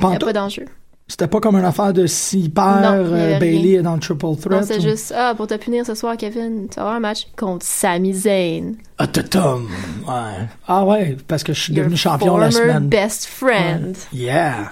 [0.00, 0.64] il n'y a pas d'enjeu.
[1.06, 4.36] C'était pas comme une affaire de s'il perd, euh, Bailey est dans le triple Non,
[4.36, 4.64] threat.
[4.64, 7.26] c'est ou- juste, ah, pour te punir ce soir, Kevin, tu vas avoir un match
[7.36, 8.74] contre Sami Zayn.
[8.96, 9.06] Ah.
[9.16, 10.46] Ouais.
[10.68, 12.86] Ah ouais, parce que je suis devenu champion la semaine.
[12.88, 13.96] best friend.
[14.12, 14.70] Yeah.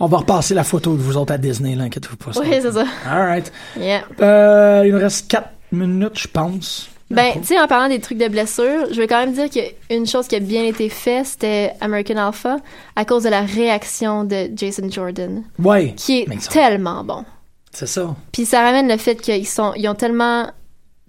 [0.00, 2.32] On va repasser la photo de vous autres à Disney, là, inquiétez-vous pas.
[2.40, 2.84] Oui, c'est ça.
[3.08, 3.52] All right.
[3.78, 4.02] Yeah.
[4.20, 6.88] Euh, il nous reste 4 minutes, je pense.
[7.14, 10.06] Ben, tu sais, en parlant des trucs de blessures, je vais quand même dire qu'une
[10.06, 12.56] chose qui a bien été faite, c'était American Alpha,
[12.96, 17.24] à cause de la réaction de Jason Jordan, Ouais, qui est tellement bon.
[17.72, 18.14] c'est ça.
[18.32, 20.50] Puis ça ramène le fait qu'ils sont, ils ont tellement,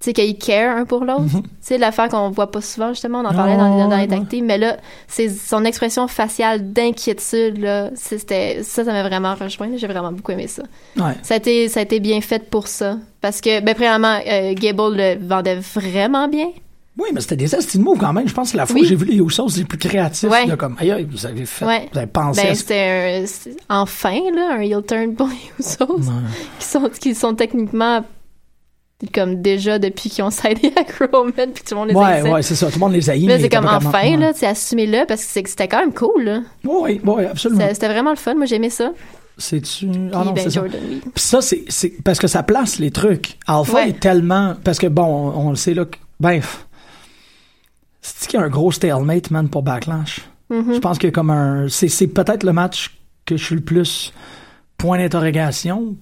[0.03, 1.23] sais, qu'ils care un pour l'autre.
[1.31, 4.03] Tu sais, l'affaire qu'on voit pas souvent, justement, on en parlait dans, Non, dans les
[4.03, 4.07] ouais.
[4.07, 4.77] tag teams, mais là,
[5.07, 10.31] c'est son expression faciale d'inquiétude, là, c'était, ça, ça m'a vraiment rejoint, j'ai vraiment beaucoup
[10.31, 10.63] aimé ça.
[10.97, 11.13] Ouais.
[11.23, 12.97] Ça a été, ça a été bien fait pour ça.
[13.21, 16.47] Parce que, ben, premièrement, euh, Gable le vendait vraiment bien.
[16.95, 18.27] Oui, mais c'était des astuces de mots quand même.
[18.27, 18.81] Je pense que la fois Oui.
[18.81, 20.29] où j'ai vu les Usos les plus créatifs.
[20.29, 20.45] Ouais.
[20.45, 21.89] là, comme, aïe, vous avez fait, Ouais.
[21.91, 23.25] vous avez pensé à Ben, ce c'était
[23.69, 25.99] enfin, là, un heel turn pour les Usos,
[26.59, 28.03] qui sont, qui sont techniquement
[29.11, 32.41] comme déjà depuis qu'ils ont sidé avec Roman, puis tout le monde les Ouais, ouais,
[32.41, 32.67] c'est ça.
[32.67, 33.25] Tout le monde les haït.
[33.27, 34.17] Là, mais c'est comme enfin, ouais.
[34.17, 36.41] là, tu assumez-le, parce que c'était quand même cool, là.
[36.63, 37.67] Oui, oui, absolument.
[37.73, 38.35] C'était vraiment le fun.
[38.35, 38.91] Moi, j'aimais ça.
[39.37, 39.87] C'est-tu.
[40.13, 40.59] Ah non, ben, c'est ça.
[40.61, 41.01] Jordan, oui.
[41.01, 43.37] Puis ça, c'est, c'est parce que ça place les trucs.
[43.47, 43.89] Alpha Ouais.
[43.89, 44.53] est tellement.
[44.63, 45.85] Parce que bon, on, on le sait là.
[45.85, 46.39] que- Ben.
[48.01, 50.21] C'est qu'il y a un gros stalemate, man, pour Backlash?
[50.51, 50.73] Mm-hmm.
[50.75, 51.67] Je pense que comme un.
[51.69, 52.95] C'est, c'est peut-être le match
[53.25, 54.13] que je suis le plus
[54.77, 55.95] point d'interrogation.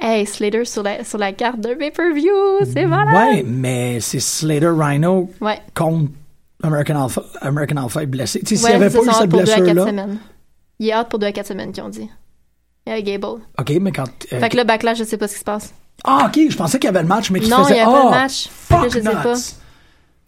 [0.00, 3.14] Hey, Slater sur la, sur la carte de pay-per-view, c'est malade!
[3.14, 5.58] Ouais, mais c'est Slater Rhino Ouais.
[5.74, 6.10] contre
[6.62, 7.22] American Alpha.
[7.40, 8.40] American Alpha est blessé.
[8.40, 9.86] Tu sais, Ouais, s'il n'y avait pas eu cette blessure-là.
[9.86, 10.18] semaines.
[10.78, 12.08] Il est hâte pour deux à quatre semaines, qu'ils ont dit.
[12.86, 13.40] Il y a Gable.
[13.58, 14.04] OK, mais quand.
[14.32, 15.74] euh, Fait que là, Backlash, je sais pas ce qui se passe.
[16.04, 17.74] Ah, OK, je pensais qu'il y avait le match, mais qu'il Non, faisait.
[17.74, 18.48] il y a pas Ah, de match.
[18.48, 19.34] Fuck je sais pas.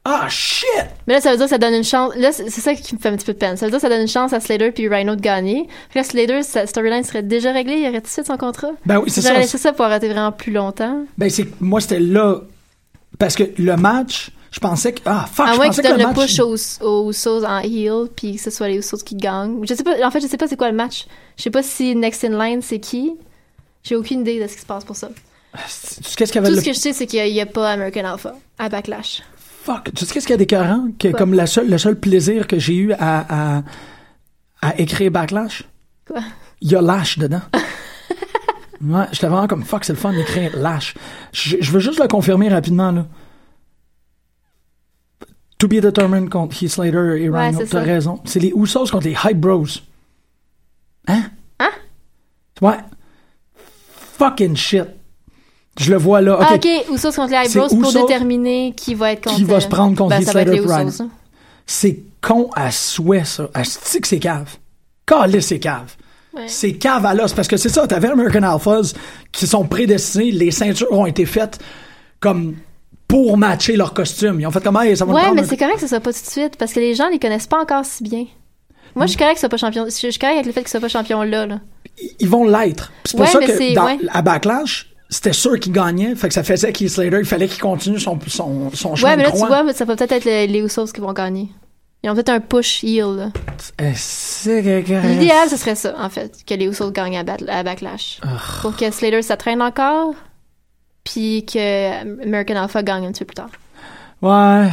[0.05, 0.67] Ah, shit!
[1.07, 2.15] Mais là, ça veut dire que ça donne une chance.
[2.17, 3.57] Là, c'est ça qui me fait un petit peu de peine.
[3.57, 5.69] Ça veut dire que ça donne une chance à Slater puis Rhino de gagner.
[5.91, 7.81] Fait que là, Slater, sa storyline serait déjà réglée.
[7.81, 8.71] Il aurait tout de suite son contrat?
[8.87, 9.41] Ben oui, c'est J'aurais ça.
[9.41, 11.05] laissé ça pour arrêter vraiment plus longtemps.
[11.19, 12.41] Ben, c'est que moi, c'était là.
[13.19, 15.01] Parce que le match, je pensais que.
[15.05, 16.17] Ah, fuck, à je moins pensais que donnent le match.
[16.17, 19.61] push aux, aux Usos en heel puis que ce soit les Usos qui gagnent.
[19.69, 19.97] Je sais pas.
[20.03, 21.07] En fait, je sais pas c'est quoi le match.
[21.37, 23.13] Je sais pas si Next in Line c'est qui.
[23.83, 25.11] J'ai aucune idée de ce qui se passe pour ça.
[25.67, 26.61] Sais qu'est-ce qu'il y avait Tout le.
[26.61, 29.23] ce que je sais, c'est qu'il n'y a, pas American Alpha à Backlash.
[29.75, 29.93] Fuck.
[29.95, 30.89] Tu sais qu'est-ce qu'il y a d'écœurant?
[30.99, 31.19] Que Quoi?
[31.19, 33.63] comme la seule, le seul plaisir que j'ai eu à, à,
[34.63, 35.65] à écrire Backlash,
[36.07, 36.23] Quoi?
[36.61, 37.43] il y a Lash dedans.
[38.83, 40.95] ouais, j'étais vraiment comme fuck, c'est le fun d'écrire Lash.
[41.33, 43.07] Je, je veux juste le confirmer rapidement, là.
[45.59, 47.59] To be determined contre Heath Slater et Ouais, Rhino.
[47.61, 48.21] c'est T'as raison.
[48.25, 49.67] C'est les Usos contre les Hype Bros.
[51.07, 51.25] Hein?
[51.59, 51.71] Hein?
[52.63, 52.79] Ouais.
[54.19, 54.87] Fucking shit.
[55.79, 56.39] Je le vois là.
[56.41, 56.67] Ah, OK.
[56.89, 56.95] ok.
[56.95, 59.37] Usos contre les Eyebrows pour Usos déterminer qui va être contre.
[59.37, 60.75] qui va se prendre contre ben, ça Slater Usos.
[60.75, 60.91] Rhino.
[61.67, 63.49] C'est con à souhait, ça.
[63.55, 64.57] Asti que c'est cave?
[65.07, 65.95] Calais, c'est cave.
[66.35, 66.43] Ouais.
[66.49, 67.33] C'est cave à l'os.
[67.33, 68.93] Parce que c'est ça, t'avais American Alphas
[69.33, 71.59] qui sont prédestinés, les ceintures ont été faites
[72.19, 72.57] comme
[73.09, 74.39] pour matcher leur costume.
[74.41, 74.81] Ils ont fait comment?
[74.95, 76.81] Ça va Ouais, mais c'est correct que ce soit pas tout de suite parce que
[76.81, 78.27] les gens les connaissent pas encore si bien.
[78.97, 79.85] Moi, je suis correct que ce soit pas champion.
[79.87, 81.47] Je suis correct avec le fait qu'il soit pas champion là.
[81.47, 81.61] là.
[82.19, 82.93] Ils vont l'être.
[83.05, 83.99] C'est pour Ouais, ça que dans- ouais.
[84.13, 86.15] à Backlash, c'était sûr qu'il gagnait.
[86.15, 89.17] Fait que ça faisait qu'il Slater, il fallait qu'il continue son, son, son chemin Ouais,
[89.17, 91.49] mais de là, tu vois, ça va peut-être être le- les Usos qui vont gagner.
[92.03, 93.31] Ils ont peut-être un push heel.
[93.79, 93.93] Eh,
[94.49, 98.21] L'idéal, ce serait ça, en fait, que les Usos gagnent à, Bat- à Backlash.
[98.63, 100.15] Pour que Slater, ça traîne encore,
[101.05, 103.51] puis que American Alpha gagne un petit peu plus tard.
[104.23, 104.69] Ouais,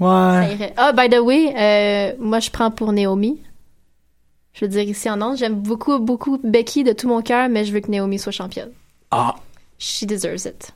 [0.00, 0.04] Ça
[0.40, 0.54] ouais.
[0.54, 0.74] irait.
[0.76, 3.40] Ah, by the way, euh, moi, je prends pour Naomi.
[4.54, 7.64] Je veux dire, ici en Onde, j'aime beaucoup, beaucoup Becky de tout mon cœur, mais
[7.64, 8.70] je veux que Naomi soit championne.
[9.10, 9.34] Ah,
[9.84, 10.72] She deserves it.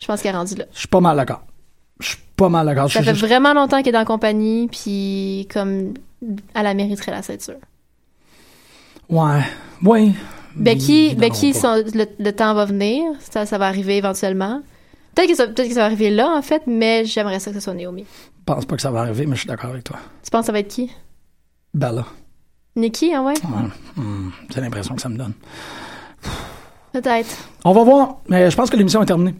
[0.00, 0.64] Je pense qu'elle est rendue là.
[0.72, 1.44] je suis pas mal d'accord.
[2.00, 2.90] Je suis pas mal d'accord.
[2.90, 5.94] Ça fait vraiment longtemps qu'elle est dans la compagnie, puis comme
[6.54, 7.54] elle la mériterait la ceinture.
[9.08, 9.42] Ouais,
[9.84, 10.10] ouais.
[10.56, 13.04] Becky, Becky son- le, le temps va venir.
[13.30, 14.62] Ça, ça va arriver éventuellement.
[15.14, 17.58] Peut-être que, ça, peut-être que ça va arriver là, en fait, mais j'aimerais ça que
[17.58, 18.04] ce soit Naomi.
[18.38, 19.98] Je pense pas que ça va arriver, mais je suis d'accord avec toi.
[20.24, 20.90] Tu penses que ça va être qui?
[21.74, 22.04] Bella.
[22.74, 23.34] Nikki, ah ouais?
[23.44, 23.68] Ouais.
[24.02, 25.34] Hmm, c'est l'impression que ça me donne.
[26.92, 27.28] Peut-être.
[27.64, 29.34] On va voir, mais je pense que l'émission est terminée.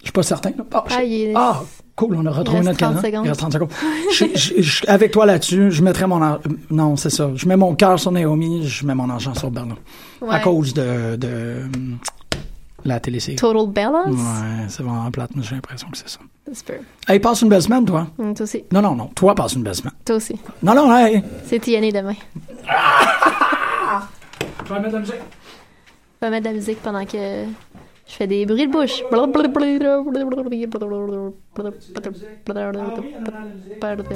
[0.00, 0.50] Je suis pas certain.
[0.72, 1.62] Ah, je- Ah, est- ah,
[1.96, 3.02] cool, on a retrouvé notre 30 cadran.
[3.02, 3.24] secondes.
[3.24, 3.70] Il reste 30 secondes.
[4.12, 6.20] je, je- je- avec toi là-dessus, je mettrais mon...
[6.70, 7.30] Non, c'est ça.
[7.34, 9.76] Je mets mon cœur sur Naomi, je mets mon argent sur Berlin.
[10.28, 11.62] À cause de, de
[12.84, 13.36] la télésérie.
[13.36, 14.06] Total Balance?
[14.14, 16.18] Ouais, c'est vraiment plate, mais j'ai l'impression que c'est ça.
[16.66, 16.74] Peut.
[17.08, 18.06] Hey, passe une belle semaine, toi.
[18.18, 18.62] Hum, toi aussi.
[18.72, 19.06] Non, non, non.
[19.14, 19.94] Toi, passe une belle semaine.
[20.04, 20.36] Toi aussi.
[20.62, 21.20] Non, non, hey.
[21.46, 22.14] C'est TNA demain.
[24.68, 25.14] Je vais mettre la musique.
[26.20, 27.44] Je vais mettre de la musique pendant que
[28.06, 29.02] je fais des bruits de bouche.